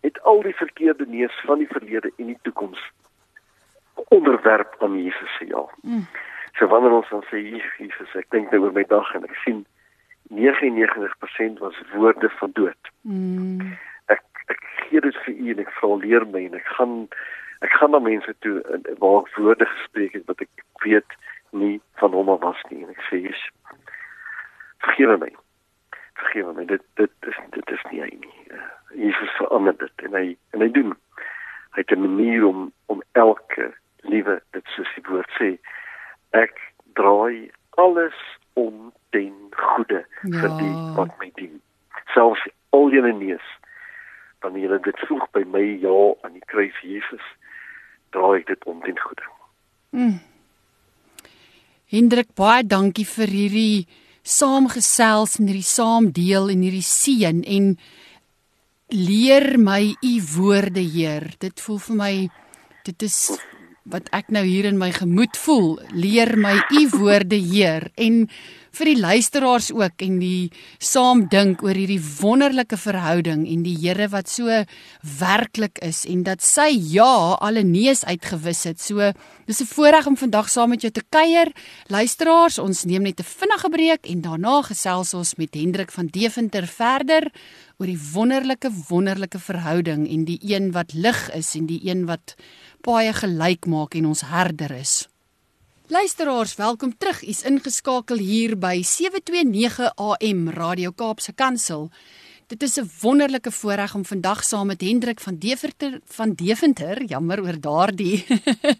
het 0.00 0.22
al 0.22 0.42
die 0.42 0.54
verkeerde 0.54 1.06
neus 1.06 1.40
van 1.44 1.58
die 1.58 1.70
verlede 1.70 2.12
en 2.16 2.26
die 2.26 2.38
toekoms 2.42 2.82
onderwerp 3.94 4.76
aan 4.82 5.02
Jesus 5.02 5.36
se 5.38 5.46
ja. 5.46 5.64
Mm. 5.82 6.06
so 6.58 6.66
wanneer 6.66 6.90
ons 6.90 7.08
dan 7.08 7.24
sê 7.30 7.40
Jesus 7.78 8.14
ek 8.14 8.30
dink 8.34 8.50
nou 8.50 8.62
oor 8.66 8.72
my 8.76 8.84
dag 8.90 9.14
en 9.14 9.24
ek 9.24 9.36
sien 9.44 9.64
99% 10.28 11.62
was 11.64 11.76
woorde 11.94 12.28
van 12.40 12.50
dood. 12.52 12.92
Mm 13.02 13.57
vra 15.88 16.04
leer 16.04 16.26
my 16.26 16.44
en 16.46 16.54
ek 16.54 16.68
gaan 16.76 17.08
ek 17.60 17.72
gaan 17.80 17.90
na 17.90 17.98
mense 17.98 18.34
toe 18.44 18.60
waar 18.98 19.24
ek 19.24 19.36
woorde 19.36 19.66
gespreek 19.66 20.12
het 20.12 20.26
wat 20.26 20.40
ek 20.40 20.64
weet 20.84 21.18
nie 21.50 21.80
van 21.98 22.12
hom 22.12 22.28
af 22.28 22.40
was 22.40 22.60
nie. 22.70 22.84
En 22.84 22.90
ek 22.94 23.02
sê 23.08 23.22
vergewe 24.84 25.18
my 25.18 25.32
vergewe 26.18 26.52
my 26.54 26.64
dit 26.64 26.82
dit 27.00 27.28
is 27.30 27.38
dit 27.54 27.70
is 27.76 27.84
nie 27.90 28.00
hy 28.02 28.10
nie 28.22 28.58
Jesus 28.94 29.36
verander 29.38 29.76
dit 29.78 30.06
en 30.08 30.16
hy 30.18 30.24
en 30.56 30.64
hy 30.64 30.70
doen 30.74 30.94
hy 31.76 31.82
het 31.82 31.92
'n 31.92 32.02
manier 32.04 32.46
om 32.46 32.72
om 32.86 33.02
elke 33.12 33.72
liewe 34.02 34.40
dit 34.56 34.66
soos 34.74 34.94
die 34.96 35.06
woord 35.10 35.30
sê 35.38 35.50
ek 36.30 36.54
draai 36.94 37.50
alles 37.70 38.18
om 38.54 38.92
ten 39.10 39.34
goeie 39.50 40.02
ja. 40.02 40.40
vir 40.40 40.50
die 40.62 40.76
wat 40.98 41.12
my 41.18 41.30
dien 41.34 41.60
selfs 42.14 42.46
al 42.70 42.90
julle 42.90 43.12
neus 43.12 43.48
wanneer 44.40 44.70
jy 44.76 44.80
dit 44.90 45.06
voeg 45.10 45.26
by 45.36 45.44
my 45.44 45.66
ja 45.82 45.98
aan 46.22 46.34
die 46.38 46.48
kruis 46.52 46.80
Jesus 46.82 47.26
draai 48.16 48.40
ek 48.40 48.46
dit 48.46 48.64
om 48.64 48.80
ten 48.82 48.98
goeie. 48.98 49.30
Mm. 49.90 50.18
Hendrik 51.88 52.27
baie 52.38 52.62
dankie 52.62 53.06
vir 53.08 53.32
hierdie 53.34 53.86
saamgesels 54.22 55.38
en 55.40 55.48
hierdie 55.50 55.66
saamdeel 55.66 56.52
en 56.52 56.62
hierdie 56.62 56.86
seën 56.86 57.42
en 57.42 57.72
leer 58.94 59.56
my 59.58 59.82
u 60.04 60.14
woorde 60.36 60.84
Heer. 60.84 61.32
Dit 61.42 61.60
voel 61.60 61.80
vir 61.88 61.98
my 61.98 62.12
dit 62.86 63.02
is 63.02 63.18
wat 63.90 64.08
ek 64.16 64.30
nou 64.34 64.44
hier 64.44 64.68
in 64.68 64.78
my 64.78 64.90
gemoed 64.92 65.36
voel. 65.36 65.78
Leer 65.92 66.36
my 66.36 66.56
u 66.70 66.88
woorde 66.98 67.36
Heer 67.36 67.90
en 67.96 68.26
vir 68.78 68.90
die 68.92 69.00
luisteraars 69.00 69.70
ook 69.74 70.02
en 70.04 70.18
die 70.20 70.50
saam 70.82 71.24
dink 71.32 71.62
oor 71.64 71.76
hierdie 71.76 72.00
wonderlike 72.20 72.78
verhouding 72.78 73.46
en 73.48 73.64
die 73.66 73.76
Here 73.78 74.08
wat 74.12 74.30
so 74.30 74.52
werklik 75.18 75.80
is 75.84 76.04
en 76.08 76.24
dat 76.26 76.44
sy 76.44 76.68
ja 76.92 77.34
alle 77.40 77.64
neus 77.66 78.04
uitgewis 78.04 78.64
het. 78.68 78.80
So 78.80 79.12
dis 79.46 79.60
'n 79.62 79.72
voorreg 79.74 80.06
om 80.06 80.16
vandag 80.16 80.48
saam 80.48 80.70
met 80.70 80.82
jou 80.82 80.90
te 80.90 81.02
kuier. 81.10 81.52
Luisteraars, 81.88 82.58
ons 82.58 82.84
neem 82.84 83.02
net 83.02 83.20
'n 83.20 83.24
vinnige 83.24 83.68
breek 83.68 84.06
en 84.06 84.20
daarna 84.20 84.62
gesels 84.62 85.14
ons 85.14 85.34
met 85.36 85.54
Hendrik 85.54 85.90
van 85.90 86.06
Deventer 86.06 86.66
verder 86.66 87.32
oor 87.78 87.86
die 87.86 88.00
wonderlike 88.12 88.70
wonderlike 88.88 89.38
verhouding 89.38 90.08
en 90.10 90.24
die 90.24 90.38
een 90.42 90.72
wat 90.72 90.94
lig 90.94 91.30
is 91.34 91.54
en 91.54 91.66
die 91.66 91.80
een 91.84 92.06
wat 92.06 92.34
baie 92.84 93.12
gelyk 93.12 93.66
maak 93.66 93.94
en 93.94 94.06
ons 94.06 94.20
herder 94.30 94.72
is. 94.78 95.08
Luisteraars, 95.88 96.54
welkom 96.58 96.92
terug. 96.98 97.22
U's 97.24 97.42
ingeskakel 97.48 98.20
hier 98.20 98.58
by 98.60 98.82
729 98.84 99.88
AM 99.96 100.48
Radio 100.52 100.92
Kaapse 100.92 101.32
Kansel. 101.32 101.88
Dit 102.48 102.62
is 102.62 102.78
'n 102.78 102.90
wonderlike 103.00 103.50
voorreg 103.50 103.94
om 103.94 104.04
vandag 104.04 104.44
saam 104.44 104.66
met 104.66 104.80
Hendrik 104.80 105.20
van 105.20 105.38
Deventer 105.38 106.00
van 106.06 106.32
Deventer, 106.34 107.04
jammer 107.04 107.42
oor 107.42 107.60
daardie 107.60 108.24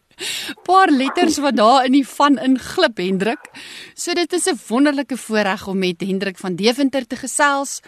paar 0.69 0.91
letters 0.91 1.39
wat 1.39 1.57
daar 1.57 1.85
in 1.85 1.93
die 1.93 2.09
van 2.09 2.39
inglip 2.39 2.97
Hendrik. 2.97 3.51
So 3.95 4.15
dit 4.15 4.33
is 4.33 4.47
'n 4.47 4.59
wonderlike 4.69 5.17
voorreg 5.17 5.67
om 5.67 5.79
met 5.79 6.01
Hendrik 6.01 6.39
van 6.39 6.57
Deventer 6.57 7.07
te 7.07 7.17
gesels. 7.17 7.81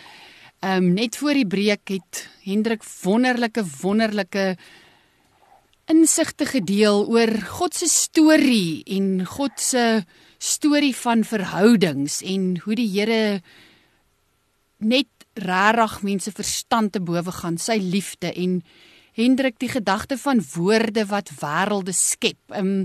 Ehm 0.61 0.77
um, 0.77 0.93
net 0.95 1.17
voor 1.17 1.33
die 1.33 1.47
breek 1.47 1.89
het 1.89 2.29
Hendrik 2.45 2.83
wonderlike 3.03 3.65
wonderlike 3.81 4.57
insigte 5.91 6.47
gedeel 6.47 7.05
oor 7.11 7.33
God 7.59 7.75
se 7.75 7.89
storie 7.91 8.83
en 8.97 9.25
God 9.27 9.59
se 9.59 9.85
storie 10.39 10.95
van 10.97 11.25
verhoudings 11.27 12.21
en 12.23 12.55
hoe 12.65 12.77
die 12.79 12.89
Here 12.89 13.41
net 14.79 15.11
rarig 15.35 16.01
mense 16.07 16.33
verstand 16.33 16.95
te 16.95 17.03
bowe 17.03 17.35
gaan 17.43 17.59
sy 17.59 17.79
liefde 17.83 18.33
en 18.33 18.61
Hendrik 19.19 19.59
die 19.59 19.69
gedagte 19.69 20.17
van 20.23 20.39
woorde 20.55 21.05
wat 21.11 21.33
wêrelde 21.41 21.95
skep. 21.97 22.39
Ehm 22.55 22.85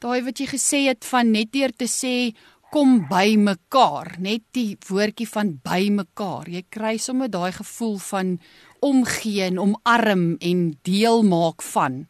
daai 0.00 0.22
wat 0.24 0.40
jy 0.40 0.46
gesê 0.48 0.78
het 0.88 1.04
van 1.04 1.30
net 1.30 1.52
deur 1.52 1.72
te 1.76 1.86
sê 1.86 2.32
kom 2.72 3.02
by 3.10 3.34
mekaar, 3.36 4.14
net 4.22 4.44
die 4.56 4.78
woordjie 4.88 5.26
van 5.28 5.56
by 5.64 5.90
mekaar. 5.92 6.48
Jy 6.48 6.62
kry 6.72 6.94
sommer 7.02 7.28
daai 7.28 7.52
gevoel 7.52 7.98
van 7.98 8.36
omgee 8.80 9.42
en 9.44 9.58
omarm 9.58 10.36
en 10.40 10.62
deel 10.88 11.22
maak 11.26 11.62
van. 11.74 12.06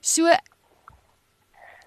So 0.00 0.32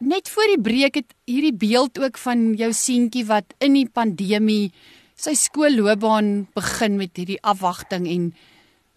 net 0.04 0.30
voor 0.30 0.49
die 0.54 0.62
breek 0.62 0.97
het 1.02 1.13
hierdie 1.26 1.56
beeld 1.58 1.97
ook 1.97 2.17
van 2.21 2.54
jou 2.60 2.69
seentjie 2.76 3.26
wat 3.26 3.56
in 3.63 3.73
die 3.73 3.89
pandemie 3.89 4.71
sy 5.17 5.34
skoolloopbaan 5.38 6.47
begin 6.54 6.97
met 6.99 7.17
hierdie 7.17 7.39
afwagting 7.41 8.06
en 8.12 8.28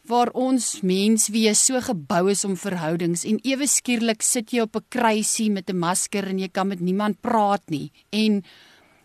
waar 0.07 0.31
ons 0.39 0.83
mens 0.87 1.29
wees 1.35 1.65
so 1.67 1.81
gebou 1.83 2.27
is 2.31 2.45
om 2.47 2.59
verhoudings 2.61 3.25
en 3.27 3.41
ewe 3.47 3.67
skielik 3.71 4.23
sit 4.23 4.53
jy 4.53 4.67
op 4.67 4.77
'n 4.77 4.87
kruisie 4.89 5.51
met 5.51 5.71
'n 5.71 5.79
masker 5.79 6.29
en 6.29 6.39
jy 6.39 6.49
kan 6.49 6.69
met 6.69 6.81
niemand 6.81 7.21
praat 7.21 7.63
nie. 7.71 7.91
En 8.11 8.43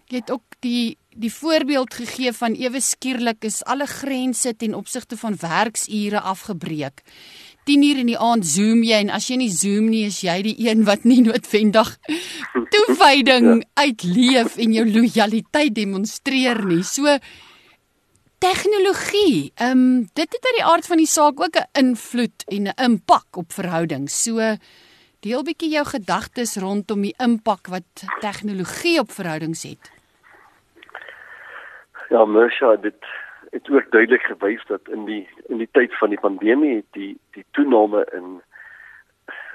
jy 0.08 0.18
het 0.18 0.32
ook 0.32 0.60
die 0.60 0.98
die 1.16 1.32
voorbeeld 1.32 1.94
gegee 1.94 2.32
van 2.32 2.54
ewe 2.56 2.80
skielik 2.80 3.44
is 3.44 3.64
alle 3.64 3.86
grense 3.86 4.56
ten 4.56 4.74
opsigte 4.74 5.18
van 5.18 5.36
werksure 5.36 6.20
afgebreek 6.20 7.04
10 7.72 7.84
uur 7.88 8.00
in 8.02 8.10
die 8.12 8.20
aand 8.20 8.46
zoom 8.48 8.82
jy 8.84 8.98
en 9.06 9.12
as 9.16 9.30
jy 9.32 9.38
nie 9.40 9.52
zoom 9.54 9.88
nie 9.92 10.04
is 10.10 10.20
jy 10.26 10.42
die 10.44 10.58
een 10.66 10.84
wat 10.88 11.06
nie 11.08 11.22
noodwendig 11.24 11.94
toewyding 12.74 13.48
ja. 13.62 13.86
uitleef 13.86 14.58
en 14.60 14.76
jou 14.76 14.84
lojaliteit 14.90 15.76
demonstreer 15.78 16.60
nie. 16.68 16.82
So 16.84 17.16
tegnologie, 18.42 19.54
ehm 19.56 19.72
um, 19.72 20.04
dit 20.18 20.36
het 20.36 20.48
uit 20.50 20.58
die 20.58 20.68
aard 20.68 20.90
van 20.90 21.00
die 21.00 21.08
saak 21.08 21.40
ook 21.40 21.56
'n 21.62 21.70
invloed 21.80 22.44
en 22.48 22.68
'n 22.68 22.78
impak 22.90 23.38
op 23.38 23.54
verhoudings. 23.54 24.24
So 24.24 24.58
deel 25.20 25.44
bietjie 25.44 25.72
jou 25.72 25.86
gedagtes 25.86 26.58
rondom 26.58 27.02
die 27.02 27.16
impak 27.18 27.68
wat 27.68 28.04
tegnologie 28.20 29.00
op 29.00 29.12
verhoudings 29.12 29.64
het. 29.64 29.92
Ja, 32.10 32.26
Mersha, 32.26 32.76
dit 32.76 33.00
het 33.52 33.70
ook 33.70 33.92
duidelik 33.92 34.22
gewys 34.22 34.66
dat 34.68 34.82
in 34.90 35.06
die 35.06 35.28
in 35.48 35.58
die 35.58 35.70
tyd 35.72 35.98
van 35.98 36.10
die 36.10 36.20
pandemie 36.20 36.86
die 36.92 37.20
die 37.32 37.46
toename 37.52 38.08
in 38.12 38.42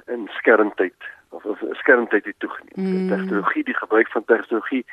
in 0.06 0.28
skermtyd 0.30 0.94
of, 1.28 1.44
of 1.44 1.59
skermtyd 1.70 2.24
het 2.24 2.38
toegeneem. 2.38 3.02
Mm. 3.02 3.09
Tegnologie, 3.09 3.64
die 3.64 3.76
gebruik 3.76 4.09
van 4.09 4.24
tegnologie 4.24 4.85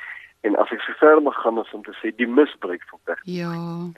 en 0.41 0.55
as 0.55 0.71
ek 0.71 0.81
so 0.81 0.95
ver 0.99 1.21
mag 1.21 1.35
gaan 1.41 1.57
as 1.57 1.71
om 1.73 1.83
te 1.83 1.95
sê 1.99 2.15
die 2.15 2.27
misbruik 2.27 2.83
van 2.89 2.99
tegnologie. 3.03 3.37
Ja. 3.39 3.91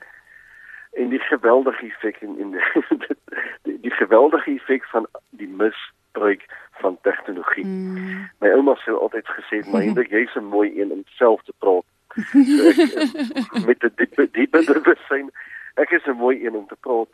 En 1.02 1.08
die 1.08 1.22
geweldige 1.30 1.86
effek 1.86 2.20
in 2.20 2.38
in 2.38 2.50
die, 2.50 3.16
die, 3.62 3.80
die 3.80 3.94
geweldige 3.94 4.50
effek 4.58 4.84
van 4.90 5.06
die 5.30 5.48
misbruik 5.48 6.46
van 6.82 6.98
tegnologie. 7.02 7.66
Mm. 7.66 8.28
My 8.42 8.50
ouma 8.58 8.74
sê 8.82 8.94
altyd 8.94 9.28
gesê, 9.38 9.62
"Maar 9.70 10.06
jy's 10.14 10.34
'n 10.34 10.50
mooi 10.50 10.80
een 10.80 10.90
om 10.92 11.04
self 11.06 11.42
te 11.42 11.54
praat." 11.58 11.86
met 13.66 13.80
die 13.80 13.92
diepe 13.94 14.28
diepe 14.32 14.62
bewussyn. 14.64 15.30
Ek 15.76 15.90
is 15.90 16.06
'n 16.06 16.16
mooi 16.16 16.46
een 16.46 16.54
om 16.54 16.66
te 16.66 16.76
praat. 16.80 17.12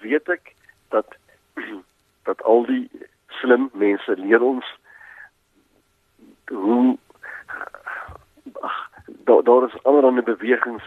Weet 0.00 0.28
ek 0.28 0.54
dat 0.88 1.16
dat 2.28 2.42
al 2.42 2.66
die 2.66 2.90
slim 3.26 3.70
mense 3.72 4.16
leer 4.16 4.42
ons 4.42 4.66
hoe 6.46 6.98
ach, 8.60 8.90
daar 9.06 9.42
daar 9.42 9.66
is 9.66 9.82
allerlei 9.82 10.22
bewegings. 10.22 10.84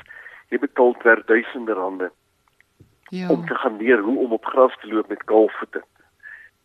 Jy 0.50 0.60
betaal 0.60 0.96
per 1.04 1.26
duisende 1.26 1.74
rande 1.74 2.12
ja. 3.10 3.30
om 3.30 3.46
te 3.46 3.56
gaan 3.56 3.78
leer 3.78 4.00
hoe 4.00 4.18
om 4.20 4.32
op 4.32 4.46
gras 4.46 4.78
te 4.80 4.88
loop 4.88 5.08
met 5.08 5.24
kaalvoete. 5.24 5.84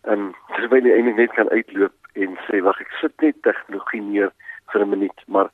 En 0.01 0.35
terwyl 0.55 0.87
jy 0.87 0.95
eintlik 0.95 1.17
net 1.17 1.33
kan 1.33 1.49
uitloop 1.49 1.95
en 2.13 2.39
sê 2.47 2.63
wag 2.63 2.81
ek 2.81 2.93
sit 3.01 3.15
net 3.21 3.43
tegnologie 3.43 4.03
neer 4.03 4.31
vir 4.73 4.85
'n 4.85 4.89
minuut 4.89 5.21
maar 5.27 5.51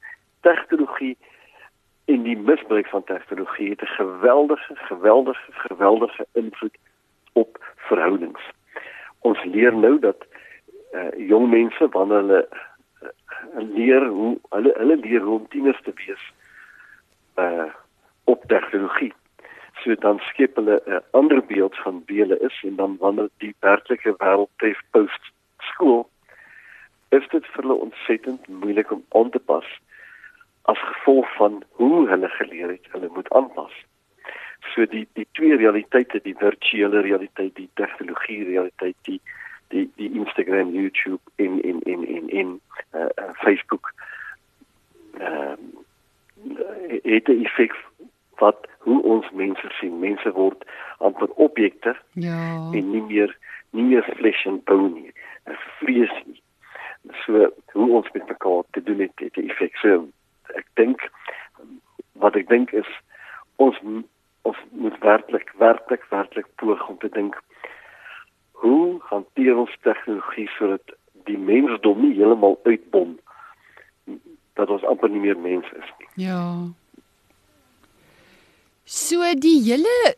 die 2.24 2.36
misbruik 2.36 2.86
van 2.86 3.04
tegnologie 3.04 3.70
het 3.70 3.82
'n 3.82 3.96
geweldige 4.00 4.74
geweldige 4.74 5.52
geweldige 5.52 6.26
invloed 6.32 6.76
op 7.32 7.74
verhoudings. 7.76 8.42
Ons 9.20 9.44
leer 9.44 9.74
nou 9.76 9.98
dat 9.98 10.26
uh, 10.92 11.28
jong 11.28 11.50
mense 11.50 11.88
wanneer 11.88 12.16
hulle 12.16 12.48
uh, 13.02 13.08
leer 13.74 14.06
hoe 14.06 14.38
hulle 14.48 14.72
hulle 14.76 14.96
leer 14.96 15.20
hoe 15.20 15.38
om 15.38 15.48
tieners 15.48 15.82
te 15.82 15.92
wees 15.94 16.32
uh 17.36 17.72
op 18.24 18.44
tegnologie. 18.46 19.12
So 19.82 19.94
dan 19.94 20.18
skep 20.18 20.56
hulle 20.56 20.82
'n 20.86 21.02
ander 21.10 21.44
beeld 21.44 21.76
van 21.76 22.02
wie 22.06 22.20
hulle 22.20 22.38
is 22.38 22.62
en 22.62 22.76
dan 22.76 22.96
wanneer 22.98 23.28
die 23.36 23.54
werklike 23.60 24.14
wêreld 24.18 24.50
tref 24.56 24.80
post 24.90 25.32
skool 25.58 26.08
is 27.08 27.28
dit 27.28 27.46
vir 27.46 27.62
hulle 27.62 27.80
ontsettend 27.86 28.48
moeilik 28.48 28.90
om 28.90 29.04
aan 29.08 29.30
te 29.30 29.38
pas 29.38 29.66
as 30.64 30.78
gevolg 30.78 31.28
van 31.36 31.62
hoe 31.70 32.08
hulle 32.08 32.28
geleer 32.28 32.68
het 32.68 32.86
hulle 32.92 33.10
moet 33.12 33.30
aanpas. 33.30 33.72
So 34.74 34.86
die 34.86 35.06
die 35.12 35.26
twee 35.32 35.56
realiteite, 35.56 36.20
die 36.22 36.36
virtuele 36.38 37.00
realiteit, 37.00 37.54
die 37.54 37.68
tegnologie 37.74 38.44
realiteit, 38.44 38.96
die 39.02 39.20
die 39.68 39.90
die 40.00 40.10
Instagram, 40.12 40.72
YouTube 40.72 41.20
en 41.36 41.60
en 41.62 41.82
en 41.82 42.06
en 42.06 42.28
en 42.28 42.60
uh, 42.94 43.00
uh, 43.00 43.30
Facebook 43.34 43.92
ehm 45.18 45.60
uh, 46.58 47.00
het 47.02 47.28
'n 47.28 47.44
effek 47.44 47.74
wat 48.38 48.68
hoe 48.78 49.02
ons 49.02 49.30
mense 49.30 49.68
sien. 49.78 49.98
Mense 49.98 50.32
word 50.32 50.64
amper 50.98 51.28
objekte. 51.28 51.96
Ja. 52.12 52.70
En 52.72 52.90
nie 52.90 53.02
meer 53.02 53.36
nie 53.70 53.84
meer 53.84 54.04
flesh 54.16 54.46
and 54.46 54.64
bone 54.64 54.94
nie. 54.94 55.12
'n 55.44 55.56
Vlees 55.78 56.14
nie. 56.24 56.42
So 57.24 57.52
hoe 57.72 57.90
ons 57.92 58.10
met 58.12 58.28
mekaar 58.28 58.62
te 58.70 58.82
doen 58.82 59.00
het, 59.00 59.12
het 59.14 59.36
'n 59.36 59.48
effek. 59.48 59.76
So 59.76 60.08
ek 60.58 60.66
dink 60.80 61.02
wat 62.22 62.36
ek 62.36 62.48
dink 62.48 62.72
is 62.72 62.90
ons 63.56 63.78
ons 64.44 64.60
moet 64.70 64.96
werklik 65.00 65.50
werklik 65.60 66.04
werklik 66.10 66.48
poog 66.60 66.88
om 66.88 66.98
te 67.02 67.10
dink 67.14 67.38
hoe 68.64 69.00
hanteer 69.10 69.56
ons 69.56 69.76
tegnologie 69.86 70.48
sodat 70.58 70.96
die 71.28 71.38
mensdom 71.38 72.00
nie 72.04 72.14
heeltemal 72.16 72.58
uitbom 72.64 73.16
dat 74.58 74.70
ons 74.70 74.84
amper 74.88 75.10
nie 75.10 75.22
meer 75.22 75.38
mens 75.40 75.66
is 75.74 75.88
nie. 75.98 76.08
Ja. 76.26 76.42
So 78.84 79.24
die 79.40 79.58
hele 79.64 80.14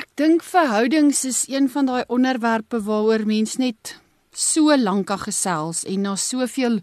ek 0.00 0.06
dink 0.20 0.44
verhoudings 0.46 1.24
is 1.28 1.42
een 1.48 1.68
van 1.72 1.88
daai 1.90 2.04
onderwerpe 2.08 2.80
waaroor 2.86 3.26
mens 3.28 3.56
net 3.60 3.96
so 4.32 4.76
lank 4.76 5.08
kan 5.10 5.20
gesels 5.26 5.82
en 5.84 6.06
na 6.06 6.14
soveel 6.16 6.78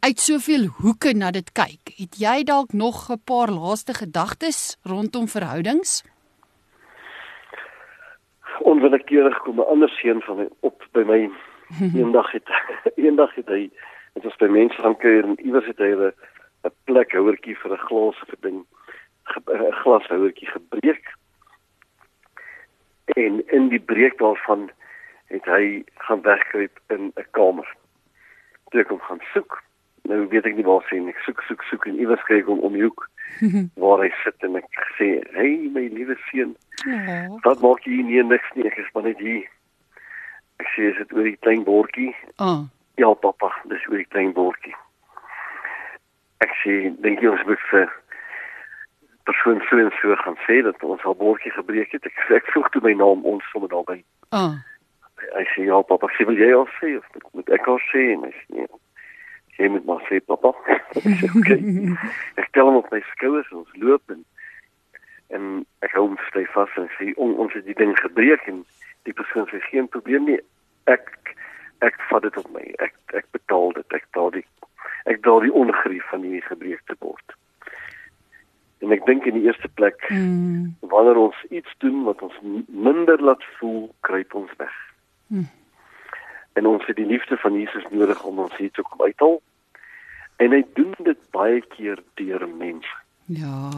uit 0.00 0.18
soveel 0.18 0.66
hoeke 0.80 1.12
na 1.12 1.30
dit 1.30 1.52
kyk. 1.52 1.92
Het 1.96 2.16
jy 2.20 2.42
dalk 2.44 2.72
nog 2.72 3.10
'n 3.10 3.20
paar 3.24 3.50
laaste 3.50 3.94
gedagtes 3.94 4.78
rondom 4.82 5.28
verhoudings? 5.28 6.04
Onwillekeurig 8.60 9.38
kom 9.38 9.60
'n 9.60 9.70
ander 9.72 9.88
seun 9.88 10.20
van 10.20 10.36
my 10.36 10.48
op 10.60 10.84
by 10.92 11.02
my 11.06 11.30
eendag 11.94 12.32
het 12.32 12.48
eendag 13.06 13.34
het 13.34 13.48
hy 13.48 13.70
dit 14.14 14.24
was 14.24 14.36
by 14.36 14.46
mense 14.46 14.80
gaan 14.82 14.96
kuier 14.96 15.24
en 15.24 15.40
iewers 15.44 15.66
het 15.66 15.78
hy 15.78 15.92
'n 15.94 16.72
plek 16.84 17.12
houertjie 17.12 17.56
vir 17.56 17.72
'n 17.72 17.86
glas 17.86 18.18
verding 18.26 18.66
'n 19.36 19.72
glashouertjie 19.82 20.48
gebreek. 20.48 21.14
En 23.04 23.42
in 23.48 23.68
die 23.68 23.80
breek 23.80 24.18
daarvan 24.18 24.70
het 25.26 25.44
hy 25.44 25.84
gaan 25.94 26.22
wegkruip 26.22 26.80
in 26.88 27.12
'n 27.16 27.26
kamer. 27.30 27.68
Toe 28.70 28.80
ek 28.80 28.88
hom 28.88 29.00
gaan 29.00 29.20
soek, 29.32 29.62
nou 30.10 30.26
weet 30.32 30.48
ek 30.50 30.58
nie 30.58 30.66
waar 30.66 30.82
sien 30.90 31.08
ek 31.10 31.22
soek 31.26 31.42
soek 31.46 31.62
soek 31.70 31.86
en 31.90 31.98
iewers 32.02 32.22
kry 32.26 32.40
ek 32.42 32.50
hom 32.50 32.62
om 32.66 32.74
die 32.76 32.84
hoek 32.84 33.06
waar 33.82 34.02
hy 34.04 34.10
sit 34.24 34.46
en 34.46 34.58
ek 34.60 34.82
sê 34.98 35.12
hey 35.36 35.54
my 35.74 35.86
liewe 35.94 36.16
seun 36.28 36.56
ja. 36.84 37.22
wat 37.46 37.62
maak 37.64 37.86
jy 37.86 38.02
nie 38.04 38.22
niks 38.26 38.52
nie? 38.56 38.66
Ek 38.68 38.78
is 38.80 38.90
maar 38.94 39.06
net 39.08 39.18
hier. 39.22 39.46
Ek 40.60 40.68
sê 40.74 40.90
is 40.90 41.00
dit 41.00 41.16
oor 41.16 41.28
die 41.28 41.38
klein 41.44 41.64
bordjie? 41.64 42.12
Oh. 42.38 42.68
ja 43.00 43.08
pappa 43.16 43.48
dis 43.70 43.86
oor 43.88 44.00
die 44.02 44.10
klein 44.12 44.34
bordjie. 44.36 44.74
Ek 46.44 46.52
sê 46.62 46.74
dink 47.04 47.22
jy 47.22 47.32
ons 47.32 47.46
moet 47.48 47.62
vir 47.70 47.88
persoon 49.28 49.62
so 49.68 49.78
en 49.78 49.92
so 50.00 50.16
gaan 50.24 50.36
sê 50.46 50.60
dat 50.66 50.82
ons 50.84 51.06
al 51.08 51.16
bordjie 51.16 51.52
gebreek 51.54 51.94
het? 51.96 52.08
Ek 52.08 52.36
ek 52.40 52.52
vroeg 52.52 52.68
toe 52.74 52.84
my 52.84 52.96
naam 52.98 53.24
ons 53.28 53.46
sommer 53.52 53.72
daarby. 53.72 54.02
Oh. 54.36 54.58
hy 55.36 55.42
sê 55.54 55.66
ja 55.68 55.80
pappa 55.84 56.08
sê 56.16 56.24
wil 56.28 56.38
jy 56.38 56.48
al 56.56 56.68
sê 56.78 56.94
of 56.98 57.32
moet 57.36 57.50
ek 57.56 57.68
al 57.68 57.80
sê? 57.90 58.06
En 58.16 58.28
hy 58.28 58.34
sê 58.36 58.60
nee 58.60 58.68
jy 59.58 59.68
moet 59.68 59.86
maar 59.88 60.02
sê 60.08 60.20
pappa. 60.24 60.52
okay. 61.38 61.60
ek 62.40 62.52
tel 62.52 62.70
hom 62.70 62.80
op 62.80 62.90
my 62.92 63.00
skouers 63.14 63.48
en 63.50 63.62
ons 63.64 63.80
loop 63.82 64.14
en 64.14 64.24
en 65.30 65.50
ek 65.86 65.92
hou 65.94 66.08
hom 66.08 66.16
styf 66.28 66.50
vas 66.58 66.78
en 66.80 66.88
sê 66.96 67.12
on, 67.14 67.36
ons 67.38 67.52
het 67.54 67.66
die 67.66 67.76
ding 67.78 67.92
gebreek 67.98 68.46
en 68.50 68.64
die 69.08 69.14
persoon 69.14 69.46
sê 69.50 69.60
geen 69.68 69.86
probleem 69.88 70.26
nie. 70.26 70.40
Ek 70.90 71.06
ek 71.86 72.00
vat 72.10 72.26
dit 72.26 72.36
op 72.36 72.48
my. 72.54 72.64
Ek 72.84 72.96
ek 73.16 73.28
betaal 73.36 73.76
dit. 73.78 73.94
Ek 73.96 74.08
daal 74.16 74.34
die 74.34 74.46
ek 75.10 75.22
daal 75.26 75.44
die 75.46 75.54
ongerief 75.54 76.08
van 76.10 76.26
die 76.26 76.42
gebreekte 76.44 76.96
bord. 76.98 77.36
En 78.80 78.92
ek 78.96 79.04
dink 79.06 79.26
in 79.28 79.36
die 79.36 79.46
eerste 79.48 79.68
plek 79.76 80.00
mm. 80.08 80.76
wanneer 80.92 81.18
ons 81.20 81.40
iets 81.52 81.72
doen 81.84 82.02
wat 82.06 82.22
ons 82.24 82.36
minder 82.68 83.20
laat 83.22 83.42
voel, 83.58 83.90
kruip 84.06 84.34
ons 84.34 84.52
weg. 84.60 84.76
Mm. 85.28 85.48
En 86.52 86.66
ons 86.66 86.86
het 86.86 86.96
die 86.96 87.06
liefde 87.06 87.36
van 87.36 87.54
Jesus 87.54 87.86
nodig 87.90 88.24
om 88.24 88.38
ons 88.38 88.56
hier 88.56 88.70
te 88.70 88.82
kom 88.82 89.02
uithaal. 89.02 89.40
En 90.36 90.50
hy 90.50 90.64
doen 90.74 90.94
dit 90.98 91.30
baie 91.30 91.60
keer 91.74 92.02
deur 92.14 92.48
mense. 92.48 92.96
Ja. 93.26 93.70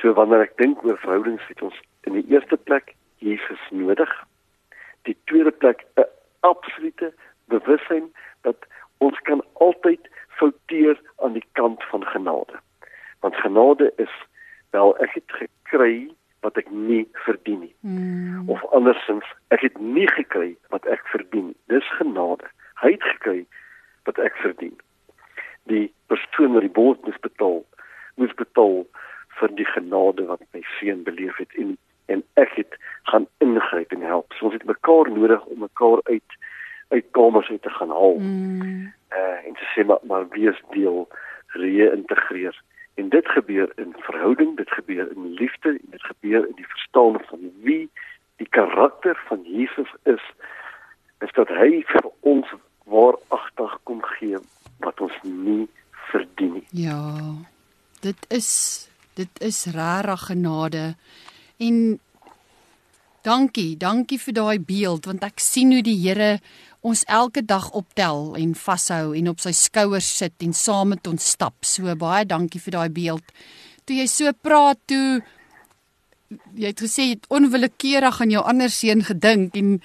So 0.00 0.12
wanneer 0.12 0.46
ek 0.48 0.56
dink 0.56 0.84
oor 0.84 0.98
verhoudings 0.98 1.44
het 1.48 1.62
ons 1.62 1.76
in 2.08 2.18
die 2.18 2.26
eerste 2.32 2.56
plek 2.56 2.94
Jesus 3.22 3.60
nodig. 3.70 4.10
Die 5.04 5.16
tweede 5.24 5.52
plek 5.52 5.86
'n 5.96 6.08
absolute 6.40 7.12
bewussyn 7.48 8.12
dat 8.42 8.56
Ons 9.04 9.18
kan 9.28 9.42
altyd 9.52 10.08
fouteer 10.38 11.00
aan 11.16 11.32
die 11.32 11.46
kant 11.52 11.84
van 11.90 12.06
genade. 12.06 12.60
Want 13.20 13.36
genade 13.36 13.92
is 13.96 14.14
wel 14.70 14.96
ek 14.98 15.14
het 15.18 15.36
gekry 15.40 16.10
wat 16.44 16.58
ek 16.60 16.70
nie 16.70 17.04
verdien 17.24 17.62
nie. 17.64 17.74
Mm. 17.80 18.48
Of 18.52 18.64
andersins, 18.76 19.28
ek 19.54 19.64
het 19.64 19.78
nie 19.80 20.06
gekry 20.12 20.52
wat 20.74 20.86
ek 20.92 21.06
verdien. 21.12 21.54
Dis 21.72 21.88
genade. 21.98 22.48
Hy 22.82 22.94
het 22.96 23.06
gekry 23.14 23.44
wat 24.08 24.20
ek 24.20 24.36
verdien. 24.42 24.74
Die 25.72 25.88
persoon 26.12 26.52
wat 26.56 26.66
die 26.66 26.76
bond 26.76 27.00
moes 27.08 27.20
betaal, 27.24 27.62
moes 28.20 28.34
betaal 28.36 28.84
vir 29.40 29.54
die 29.58 29.68
genade 29.72 30.26
wat 30.28 30.44
my 30.54 30.62
seun 30.76 31.02
beleef 31.08 31.40
het 31.42 31.56
en 31.58 31.76
en 32.12 32.20
ek 32.36 32.50
het 32.58 32.74
gaan 33.08 33.24
ingryp 33.40 33.92
en 33.96 34.02
help. 34.04 34.34
So 34.36 34.50
ons 34.50 34.58
het 34.58 34.66
mekaar 34.68 35.08
nodig 35.08 35.44
om 35.48 35.64
mekaar 35.64 36.02
uit 36.04 36.36
uit 36.92 37.06
kamers 37.16 37.48
uit 37.48 37.62
te 37.62 37.72
gaan 37.78 37.90
haal. 37.90 38.18
Mm. 38.20 38.92
Uh 39.16 39.38
en 39.48 39.56
te 39.56 39.70
sê 39.72 39.86
maar, 39.88 40.04
maar 40.04 40.28
wie 40.36 40.50
is 40.50 40.60
deel 40.76 41.08
reïntegreer. 41.56 42.60
En 42.94 43.08
dit 43.08 43.28
gebeur 43.28 43.72
in 43.76 43.94
verhouding, 43.98 44.56
dit 44.56 44.70
gebeur 44.70 45.10
in 45.10 45.32
liefde 45.34 45.78
dit 45.82 46.02
gebeur 46.02 46.46
in 46.48 46.54
die 46.56 46.68
verstaan 46.68 47.18
van 47.28 47.50
wie 47.62 47.90
die 48.36 48.48
karakter 48.48 49.22
van 49.28 49.42
Jesus 49.42 49.90
is. 50.02 50.22
Is 51.18 51.32
dat 51.32 51.48
hy 51.48 51.82
vir 51.86 52.10
ons 52.20 52.50
waaragtig 52.84 53.78
kom 53.82 54.02
gee 54.02 54.38
wat 54.84 55.00
ons 55.00 55.16
nie 55.22 55.68
verdien 56.10 56.58
nie. 56.58 56.66
Ja. 56.70 57.00
Dit 58.00 58.26
is 58.28 58.50
dit 59.14 59.40
is 59.40 59.64
regtig 59.64 60.26
genade. 60.26 60.94
En 61.56 62.00
dankie, 63.22 63.76
dankie 63.76 64.18
vir 64.20 64.34
daai 64.34 64.58
beeld 64.60 65.06
want 65.06 65.24
ek 65.24 65.38
sien 65.42 65.72
hoe 65.72 65.84
die 65.86 65.98
Here 66.02 66.38
ons 66.84 67.04
elke 67.08 67.40
dag 67.44 67.70
optel 67.72 68.34
en 68.36 68.54
vashou 68.54 69.14
en 69.16 69.30
op 69.32 69.40
sy 69.40 69.54
skouers 69.56 70.08
sit 70.20 70.44
en 70.44 70.52
saam 70.52 70.92
met 70.92 71.06
ons 71.08 71.30
stap. 71.34 71.56
So 71.64 71.94
baie 71.96 72.26
dankie 72.28 72.60
vir 72.60 72.76
daai 72.76 72.90
beeld. 72.92 73.24
Toe 73.84 73.96
jy 74.02 74.08
so 74.10 74.32
praat 74.44 74.80
toe 74.90 75.22
jy 76.58 76.72
het 76.72 76.82
gesê 76.82 77.08
jy 77.08 77.16
het 77.16 77.30
onwillekeurig 77.32 78.20
aan 78.20 78.32
jou 78.32 78.42
ander 78.44 78.72
seun 78.72 79.04
gedink 79.06 79.56
en 79.56 79.78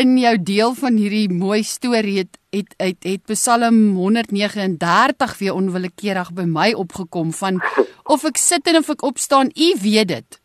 in 0.00 0.12
jou 0.18 0.34
deel 0.38 0.74
van 0.78 0.96
hierdie 0.96 1.28
mooi 1.32 1.62
storie 1.66 2.20
het 2.22 2.38
het 2.54 2.74
het, 2.82 3.04
het 3.06 3.22
Psalm 3.30 3.94
139 3.94 5.38
weer 5.38 5.54
onwillekeurig 5.54 6.32
by 6.34 6.46
my 6.50 6.70
opgekom 6.74 7.34
van 7.36 7.60
of 8.10 8.24
ek 8.26 8.40
sit 8.42 8.66
en 8.66 8.80
of 8.80 8.90
ek 8.90 9.04
opstaan, 9.06 9.52
u 9.54 9.68
weet 9.82 10.08
dit. 10.10 10.40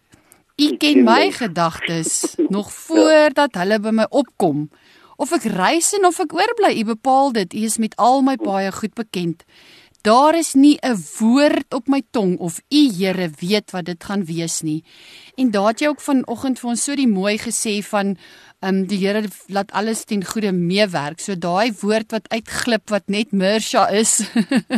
U 0.61 0.67
ken 0.77 1.01
my 1.03 1.31
gedagtes 1.33 2.35
nog 2.55 2.69
voordat 2.73 3.57
hulle 3.57 3.79
by 3.81 3.93
my 4.03 4.05
opkom. 4.09 4.67
Of 5.17 5.31
ek 5.31 5.47
reis 5.53 5.93
en 5.93 6.05
of 6.05 6.19
ek 6.19 6.33
oorbly, 6.35 6.73
u 6.79 6.83
bepaal 6.95 7.31
dit. 7.31 7.53
U 7.53 7.63
is 7.69 7.77
met 7.77 7.95
al 8.01 8.21
my 8.21 8.35
baie 8.41 8.71
goed 8.71 8.93
bekend. 8.93 9.45
Daar 10.05 10.35
is 10.37 10.53
nie 10.53 10.77
'n 10.81 10.97
woord 11.17 11.73
op 11.73 11.87
my 11.87 12.01
tong 12.11 12.37
of 12.37 12.61
u 12.69 12.81
Here 12.97 13.29
weet 13.39 13.71
wat 13.71 13.85
dit 13.85 14.03
gaan 14.03 14.25
wees 14.25 14.61
nie. 14.61 14.83
En 15.35 15.51
daar 15.51 15.67
het 15.67 15.79
jy 15.79 15.87
ook 15.87 16.01
vanoggend 16.01 16.59
vir 16.59 16.69
ons 16.69 16.83
so 16.83 16.95
die 16.95 17.07
mooi 17.07 17.37
gesê 17.37 17.81
van 17.83 18.17
ehm 18.59 18.75
um, 18.75 18.85
die 18.85 18.97
Here 18.97 19.27
laat 19.47 19.71
alles 19.71 20.03
ten 20.03 20.23
goeie 20.23 20.51
meewerk. 20.51 21.19
So 21.19 21.35
daai 21.35 21.73
woord 21.81 22.11
wat 22.11 22.29
uitglip 22.29 22.89
wat 22.89 23.09
net 23.09 23.31
Mersha 23.31 23.89
is 23.89 24.21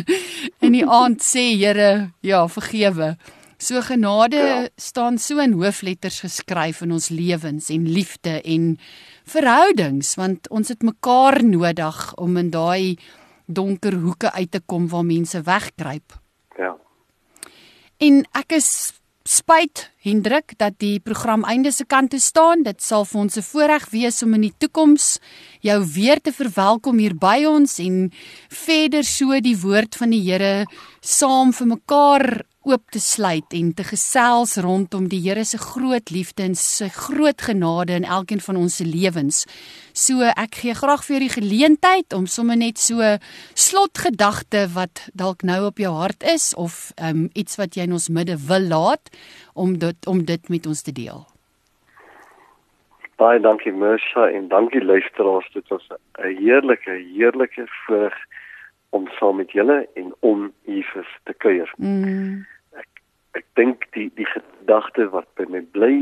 in 0.66 0.72
die 0.72 0.86
aand 0.86 1.22
sê 1.22 1.58
Here, 1.58 2.12
ja, 2.22 2.48
vergewe. 2.48 3.18
So 3.58 3.82
genade 3.82 4.38
ja. 4.38 4.68
staan 4.76 5.18
so 5.18 5.40
in 5.40 5.54
hoofletters 5.54 6.20
geskryf 6.20 6.82
in 6.82 6.92
ons 6.92 7.10
lewens 7.10 7.70
en 7.70 7.90
liefde 7.90 8.42
en 8.42 8.78
verhoudings 9.28 10.16
want 10.16 10.50
ons 10.50 10.70
het 10.74 10.84
mekaar 10.84 11.44
nodig 11.44 12.14
om 12.16 12.38
in 12.38 12.50
daai 12.50 12.98
donker 13.46 13.96
hoeke 13.96 14.32
uit 14.32 14.52
te 14.52 14.62
kom 14.66 14.88
waar 14.92 15.06
mense 15.06 15.42
wegkruip. 15.42 16.16
Ja. 16.58 16.76
En 17.98 18.26
ek 18.38 18.58
is 18.60 18.70
spyt 19.28 19.90
Hendrik 20.08 20.54
dat 20.60 20.78
die 20.80 21.00
program 21.04 21.44
einde 21.44 21.72
se 21.76 21.86
kant 21.86 22.14
toe 22.14 22.20
staan. 22.24 22.64
Dit 22.64 22.82
sal 22.82 23.06
vir 23.06 23.20
ons 23.22 23.38
'n 23.38 23.42
voorreg 23.44 23.90
wees 23.92 24.24
om 24.24 24.34
in 24.34 24.42
die 24.42 24.54
toekoms 24.58 25.20
jou 25.62 25.80
weer 25.84 26.20
te 26.22 26.32
verwelkom 26.32 26.98
hier 26.98 27.16
by 27.16 27.46
ons 27.46 27.80
en 27.80 28.12
verder 28.50 29.04
so 29.04 29.40
die 29.40 29.58
woord 29.58 29.96
van 29.96 30.10
die 30.10 30.22
Here 30.22 30.66
saam 31.02 31.52
vir 31.54 31.68
mekaar 31.68 32.46
oop 32.68 32.92
te 32.92 33.00
sluit 33.00 33.54
en 33.56 33.70
te 33.76 33.86
gesels 33.88 34.58
rondom 34.64 35.08
die 35.08 35.22
Here 35.24 35.46
se 35.48 35.60
groot 35.62 36.12
liefde 36.12 36.44
en 36.44 36.56
sy 36.60 36.90
groot 36.92 37.40
genade 37.48 37.96
in 37.96 38.08
elkeen 38.18 38.44
van 38.44 38.60
ons 38.60 38.80
se 38.80 38.86
lewens. 38.88 39.46
So 39.96 40.26
ek 40.28 40.60
gee 40.62 40.76
graag 40.76 41.06
vir 41.08 41.24
die 41.24 41.32
geleentheid 41.32 42.16
om 42.18 42.28
sommer 42.28 42.60
net 42.60 42.82
so 42.82 43.00
slotgedagte 43.56 44.66
wat 44.76 45.06
dalk 45.16 45.46
nou 45.48 45.62
op 45.70 45.80
jou 45.80 45.94
hart 45.96 46.28
is 46.28 46.52
of 46.60 46.92
um, 47.00 47.30
iets 47.40 47.56
wat 47.62 47.80
jy 47.80 47.88
in 47.88 47.96
ons 47.96 48.10
midde 48.12 48.36
wil 48.50 48.68
laat 48.68 49.12
om 49.56 49.78
dit 49.80 50.12
om 50.12 50.26
dit 50.28 50.52
met 50.52 50.68
ons 50.68 50.84
te 50.84 50.92
deel. 50.92 51.24
Baie 53.18 53.40
dankie 53.42 53.74
Mersha 53.74 54.28
en 54.30 54.52
dankie 54.52 54.84
luisteraars. 54.84 55.48
Dit 55.54 55.68
was 55.74 55.88
'n 56.20 56.36
heerlike 56.44 56.92
heerlike 57.16 57.66
voorreg 57.88 58.20
om 58.90 59.08
saam 59.20 59.36
met 59.36 59.52
julle 59.52 59.88
en 59.96 60.14
om 60.20 60.54
Jesus 60.66 61.10
te 61.24 61.34
kuier. 61.34 61.74
Mm 61.78 62.46
ek 63.38 63.46
dink 63.60 63.86
die 63.96 64.10
die 64.18 64.28
gedagte 64.30 65.10
wat 65.14 65.28
by 65.40 65.46
my 65.54 65.62
bly 65.76 65.96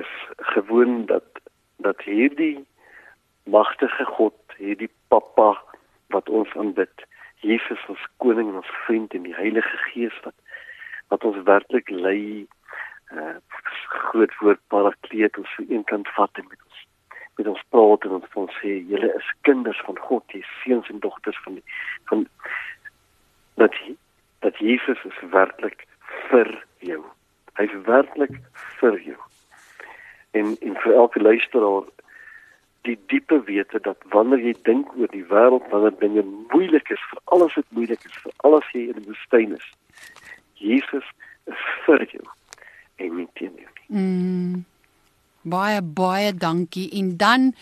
is 0.00 0.10
gewoon 0.54 1.06
dat 1.06 1.26
dat 1.82 2.02
hierdie 2.06 2.64
magtige 3.50 4.04
God, 4.04 4.36
hierdie 4.56 4.90
Pappa 5.10 5.56
wat 6.14 6.28
ons 6.28 6.52
aanbid, 6.54 7.06
Jesus 7.42 7.80
ons 7.90 8.04
koning 8.22 8.52
en 8.52 8.60
ons 8.60 8.74
vriend 8.84 9.14
en 9.14 9.24
die 9.26 9.34
Heilige 9.34 9.78
Gees 9.90 10.18
wat 10.26 10.36
wat 11.12 11.24
ons 11.28 11.40
werklik 11.48 11.90
lei 11.90 12.46
uh 13.12 13.36
groot 14.12 14.32
woord 14.40 14.60
parakleet 14.72 15.36
ons 15.40 15.50
vir 15.56 15.66
een 15.68 15.82
kant 15.88 16.08
vat 16.16 16.38
en 16.40 16.46
met 16.48 16.60
ons 16.68 16.78
met 17.40 17.48
ons 17.52 17.64
praat 17.74 18.06
en 18.06 18.14
ons 18.20 18.54
sê 18.60 18.72
julle 18.92 19.10
is 19.18 19.28
kinders 19.48 19.80
van 19.88 19.98
God, 20.06 20.24
jy 20.36 20.40
seuns 20.62 20.88
en 20.92 21.00
dogters 21.04 21.38
van 21.44 21.58
die 21.58 21.76
van 22.10 22.24
dat 23.60 23.76
dat 24.42 24.58
Jesus 24.58 25.00
is 25.08 25.18
werklik 25.30 25.86
vir 26.30 26.50
jou. 26.82 27.00
Hy's 27.58 27.74
werklik 27.86 28.38
vir 28.80 28.98
jou. 29.06 29.18
En 30.38 30.56
en 30.60 30.78
vir 30.84 30.94
elke 30.94 31.20
luisteraar 31.22 31.88
die 32.88 32.98
diepe 33.06 33.38
wete 33.46 33.78
dat 33.86 33.98
wanneer 34.10 34.42
jy 34.42 34.54
dink 34.66 34.90
oor 34.98 35.10
die 35.12 35.26
wêreld, 35.30 35.68
wanneer 35.70 35.94
dinge 36.00 36.24
moeilik 36.50 36.90
is, 36.90 37.02
vir 37.10 37.20
alles 37.34 37.54
wat 37.58 37.68
moeilik 37.76 38.02
is, 38.08 38.16
vir 38.24 38.34
alles 38.48 38.72
jy 38.74 38.88
in 38.90 38.98
die 38.98 39.06
woestyn 39.06 39.54
is, 39.54 39.68
Jesus 40.58 41.06
is 41.50 41.62
vir 41.86 42.02
jou 42.10 42.26
en 43.02 43.16
nie 43.20 43.28
teen 43.38 43.54
jou 43.54 43.70
nie. 43.70 43.86
Mm. 44.02 44.64
Baie 45.42 45.80
baie 45.82 46.34
dankie 46.34 46.88
en 46.98 47.16
dan 47.18 47.52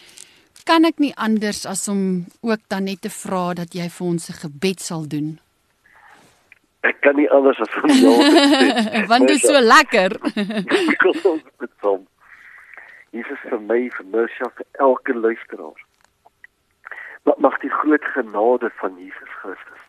kan 0.69 0.85
ek 0.89 1.01
nie 1.03 1.13
anders 1.17 1.65
as 1.69 1.87
om 1.89 2.27
ook 2.45 2.65
dan 2.73 2.89
net 2.89 3.01
te 3.05 3.13
vra 3.13 3.55
dat 3.61 3.77
jy 3.77 3.89
vir 3.89 4.07
ons 4.07 4.29
'n 4.31 4.41
gebed 4.45 4.81
sal 4.81 5.09
doen. 5.09 5.39
Ek 6.81 7.01
kan 7.05 7.17
nie 7.17 7.29
anders 7.31 7.61
as 7.61 7.75
om 7.83 7.91
ja 7.93 8.15
te 8.17 8.45
sê. 8.53 9.05
Want 9.11 9.29
dit 9.29 9.37
is 9.37 9.45
so 9.45 9.61
lekker. 9.61 10.17
Kom 11.03 11.43
met 11.61 11.73
hom. 11.85 12.07
Jesus 13.11 13.43
vir 13.51 13.61
my, 13.67 13.81
vir 13.97 14.07
Mersha, 14.15 14.49
vir 14.57 14.67
elke 14.87 15.15
luisteraar. 15.15 15.81
Wat 17.29 17.43
mag 17.45 17.59
die 17.61 17.73
groot 17.73 18.05
genade 18.15 18.71
van 18.81 18.97
Jesus 18.97 19.35
Christus, 19.43 19.83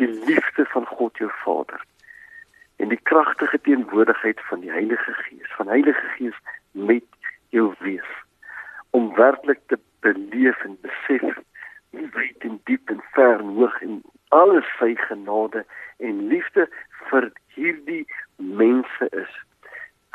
die 0.00 0.08
liefde 0.08 0.64
van 0.72 0.86
God 0.86 1.18
jou 1.20 1.30
Vader 1.42 1.82
en 2.76 2.88
die 2.92 3.00
kragtige 3.08 3.60
teenwoordigheid 3.64 4.40
van 4.48 4.60
die 4.60 4.70
Heilige 4.70 5.12
Gees, 5.24 5.52
van 5.56 5.68
Heilige 5.68 6.08
Gees 6.16 6.36
met 6.72 7.04
jou 7.48 7.74
wees 7.78 8.10
om 8.90 9.14
werklik 9.16 9.60
te 9.66 9.78
beleef 10.00 10.64
en 10.64 10.76
besef 10.80 11.38
hoe 11.90 12.08
wyd 12.12 12.44
en 12.48 12.60
diep 12.64 12.90
en 12.92 13.00
ver 13.16 13.40
en 13.40 13.54
hoog 13.58 13.80
en 13.82 14.02
alles 14.40 14.68
sy 14.78 14.94
genade 15.08 15.64
en 15.98 16.22
liefde 16.32 16.68
vir 17.08 17.30
hierdie 17.56 18.04
mense 18.36 19.08
is 19.24 19.34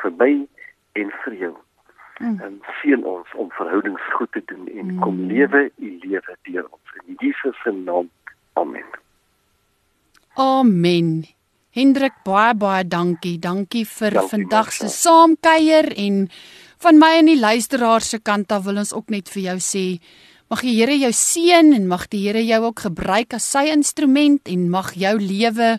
vir 0.02 0.16
my 0.22 0.32
en 1.00 1.12
vir 1.24 1.38
jou. 1.44 1.54
Mm. 2.20 2.38
En 2.46 2.58
sien 2.80 3.04
ons 3.08 3.36
om 3.40 3.50
verhoudings 3.58 4.08
goed 4.16 4.32
te 4.36 4.42
doen 4.46 4.66
en 4.68 4.94
mm. 4.94 4.98
kom 5.02 5.22
lewe 5.30 5.68
u 5.76 5.92
lewe 6.04 6.36
deur 6.48 6.66
ons 6.68 6.98
in 7.02 7.16
Jesus 7.24 7.56
se 7.64 7.72
naam. 7.74 8.10
Amen. 8.60 8.88
Amen. 10.38 11.22
Hendrik 11.72 12.20
baie 12.24 12.52
baie 12.54 12.84
dankie. 12.84 13.38
Dankie 13.40 13.86
vir 13.88 14.18
dankie, 14.18 14.28
vandag 14.34 14.72
se 14.76 14.90
saamkuier 14.92 15.88
en 15.96 16.26
van 16.84 16.98
my 17.00 17.14
en 17.20 17.30
die 17.30 17.40
luisteraars 17.40 18.12
se 18.12 18.20
kant 18.20 18.52
af 18.52 18.66
wil 18.66 18.82
ons 18.82 18.92
ook 18.92 19.10
net 19.14 19.30
vir 19.32 19.42
jou 19.48 19.58
sê 19.62 19.86
Mag 20.52 20.60
die 20.66 20.74
Here 20.76 20.92
jou 21.00 21.08
seën 21.16 21.72
en 21.72 21.86
mag 21.88 22.10
die 22.12 22.26
Here 22.26 22.42
jou 22.44 22.58
ook 22.66 22.82
gebruik 22.84 23.32
as 23.32 23.46
sy 23.48 23.70
instrument 23.72 24.50
en 24.52 24.66
mag 24.68 24.90
jou 25.00 25.14
lewe 25.16 25.78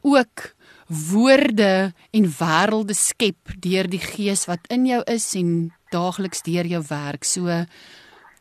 ook 0.00 0.44
woorde 0.88 1.92
en 2.16 2.28
wêrelde 2.38 2.94
skep 2.96 3.52
deur 3.60 3.84
die 3.84 4.00
gees 4.00 4.46
wat 4.48 4.64
in 4.72 4.86
jou 4.88 5.02
is 5.12 5.26
en 5.36 5.50
daagliks 5.92 6.40
deur 6.46 6.64
jou 6.64 6.80
werk. 6.88 7.28
So 7.28 7.52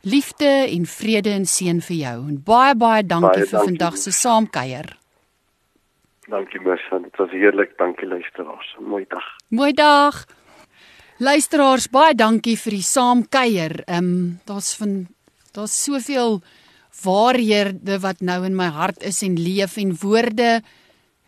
Liefde 0.07 0.47
en 0.71 0.85
vrede 0.87 1.33
en 1.35 1.43
seën 1.47 1.81
vir 1.83 1.97
jou 1.97 2.17
en 2.29 2.37
baie 2.47 2.75
baie 2.79 3.03
dankie 3.03 3.41
baie 3.41 3.47
vir 3.47 3.51
dankie. 3.51 3.71
vandag 3.71 3.97
se 3.99 4.11
saamkuier. 4.15 4.87
Dankie 6.31 6.61
Mersa, 6.63 6.99
dit 6.99 7.19
was 7.19 7.31
heerlik. 7.31 7.75
Dankie 7.77 8.07
luisteraars. 8.07 8.75
Mooi 8.79 9.03
dag. 9.09 9.27
Mooi 9.49 9.73
dag. 9.73 10.23
Luisteraars, 11.19 11.89
baie 11.91 12.15
dankie 12.15 12.55
vir 12.55 12.77
die 12.79 12.87
saamkuier. 12.87 13.83
Ehm 13.83 14.07
um, 14.07 14.39
daar's 14.47 14.75
van 14.79 15.07
daar's 15.53 15.75
soveel 15.83 16.41
waarhede 17.03 17.99
wat 18.01 18.21
nou 18.21 18.43
in 18.45 18.55
my 18.57 18.69
hart 18.73 19.03
is 19.03 19.21
en 19.25 19.37
leef 19.39 19.77
en 19.81 19.95
woorde 20.01 20.61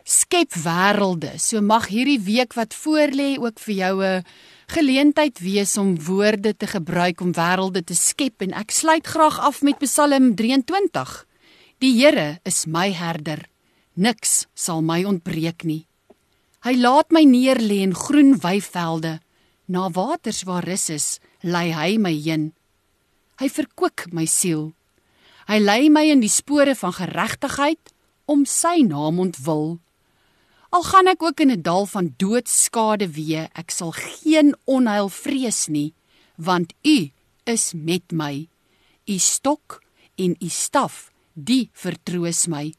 skep 0.06 0.54
wêrelde. 0.62 1.34
So 1.42 1.60
mag 1.60 1.88
hierdie 1.90 2.20
week 2.22 2.54
wat 2.54 2.74
voorlê 2.74 3.34
ook 3.42 3.58
vir 3.58 3.74
jou 3.74 3.94
'n 4.04 4.24
geleentheid 4.66 5.38
wees 5.38 5.76
om 5.76 5.98
woorde 5.98 6.56
te 6.56 6.66
gebruik 6.66 7.20
om 7.20 7.32
wêrelde 7.32 7.84
te 7.84 7.94
skep 7.94 8.42
en 8.42 8.52
ek 8.52 8.70
sluit 8.70 9.06
graag 9.06 9.38
af 9.38 9.62
met 9.62 9.78
Psalm 9.78 10.34
23. 10.34 11.26
Die 11.78 11.94
Here 11.98 12.40
is 12.44 12.66
my 12.66 12.92
herder. 12.92 13.48
Niks 13.94 14.46
sal 14.54 14.82
my 14.82 15.04
ontbreek 15.04 15.64
nie. 15.64 15.86
Hy 16.64 16.74
laat 16.76 17.10
my 17.10 17.24
neer 17.24 17.60
lê 17.60 17.82
in 17.82 17.94
groen 17.94 18.38
weivelde. 18.38 19.20
Na 19.68 19.90
waters 19.90 20.42
waar 20.42 20.64
rus 20.64 20.90
is, 20.90 21.18
lei 21.42 21.72
hy 21.72 21.96
my 21.98 22.12
heen. 22.12 22.52
Hy 23.36 23.48
verkoop 23.52 24.06
my 24.16 24.24
siel. 24.24 24.70
Hy 25.46 25.58
lei 25.60 25.90
my 25.92 26.06
in 26.08 26.22
die 26.24 26.32
spore 26.32 26.74
van 26.74 26.94
geregtigheid 26.96 27.92
om 28.24 28.46
sy 28.48 28.80
naam 28.82 29.20
ontwil. 29.22 29.76
Al 30.74 30.84
gaan 30.88 31.08
ek 31.12 31.22
ook 31.22 31.40
in 31.40 31.52
'n 31.52 31.62
dal 31.62 31.86
van 31.86 32.14
doodskade 32.18 33.08
wee, 33.12 33.48
ek 33.54 33.70
sal 33.70 33.92
geen 33.92 34.54
onheil 34.64 35.08
vrees 35.08 35.68
nie, 35.68 35.94
want 36.36 36.72
U 36.84 37.10
is 37.44 37.72
met 37.74 38.12
my. 38.12 38.48
U 39.06 39.18
stok 39.18 39.82
en 40.16 40.36
U 40.40 40.48
staf, 40.48 41.12
die 41.34 41.70
vertroos 41.72 42.46
my. 42.48 42.74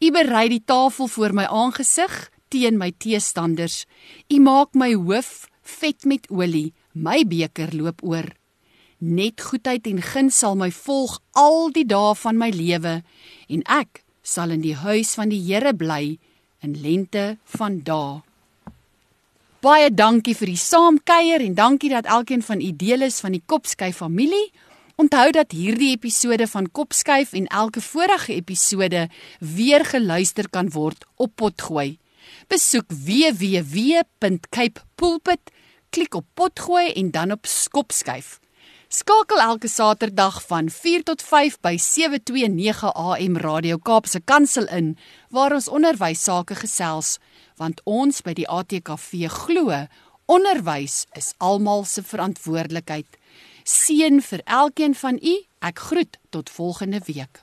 U 0.00 0.10
berei 0.10 0.48
die 0.48 0.64
tafel 0.64 1.08
voor 1.08 1.32
my 1.32 1.44
aangesig 1.44 2.30
teen 2.48 2.78
my 2.78 2.92
teestanders. 2.92 3.86
U 4.28 4.38
maak 4.40 4.74
my 4.74 4.94
hoof 4.94 5.48
vet 5.62 6.04
met 6.04 6.30
olie, 6.30 6.72
my 6.92 7.24
beker 7.24 7.74
loop 7.74 8.02
oor. 8.02 8.28
Net 8.98 9.42
goedheid 9.44 9.86
en 9.86 10.00
guns 10.00 10.38
sal 10.40 10.54
my 10.56 10.70
volg 10.72 11.20
al 11.36 11.68
die 11.72 11.84
dae 11.84 12.14
van 12.16 12.38
my 12.40 12.48
lewe 12.48 13.02
en 13.52 13.62
ek 13.68 14.00
sal 14.24 14.50
in 14.54 14.62
die 14.64 14.74
huis 14.74 15.14
van 15.18 15.28
die 15.28 15.40
Here 15.44 15.74
bly 15.76 16.18
in 16.64 16.80
lente 16.80 17.36
van 17.58 17.82
dae. 17.84 18.22
Baie 19.60 19.90
dankie 19.92 20.34
vir 20.38 20.46
die 20.52 20.60
saamkuier 20.60 21.40
en 21.44 21.54
dankie 21.58 21.90
dat 21.92 22.06
elkeen 22.06 22.42
van 22.42 22.60
u 22.60 22.72
deel 22.72 23.02
is 23.02 23.20
van 23.20 23.32
die 23.36 23.42
Kopskyf 23.44 23.96
familie. 24.00 24.52
Onthou 24.96 25.30
dat 25.34 25.52
hierdie 25.52 25.90
episode 25.92 26.46
van 26.48 26.70
Kopskyf 26.72 27.32
en 27.36 27.46
elke 27.52 27.80
vorige 27.84 28.32
episode 28.32 29.08
weer 29.40 29.84
geluister 29.84 30.48
kan 30.48 30.70
word 30.72 31.04
op 31.16 31.36
Potgooi. 31.36 31.98
Besoek 32.48 32.88
www.capepulpit, 32.88 35.40
klik 35.90 36.14
op 36.14 36.24
Potgooi 36.34 36.92
en 36.92 37.10
dan 37.10 37.32
op 37.36 37.46
Kopskyf. 37.70 38.40
Skakel 38.88 39.40
elke 39.40 39.68
Saterdag 39.68 40.42
van 40.46 40.70
4 40.70 41.02
tot 41.02 41.22
5 41.22 41.56
by 41.60 41.76
729 41.76 42.92
AM 42.94 43.36
Radio 43.36 43.78
Kaapse 43.82 44.20
Kansel 44.20 44.68
in 44.70 44.92
waar 45.34 45.52
ons 45.52 45.66
onderwys 45.68 46.22
sake 46.22 46.54
gesels 46.54 47.16
want 47.58 47.80
ons 47.82 48.22
by 48.22 48.36
die 48.38 48.46
ATKV 48.46 49.26
glo 49.40 49.80
onderwys 50.30 51.02
is 51.18 51.32
almal 51.38 51.82
se 51.84 52.04
verantwoordelikheid. 52.06 53.18
Seën 53.66 54.22
vir 54.22 54.44
elkeen 54.44 54.94
van 54.94 55.18
u. 55.18 55.34
Ek 55.66 55.82
groet 55.90 56.18
tot 56.30 56.50
volgende 56.50 57.02
week. 57.10 57.42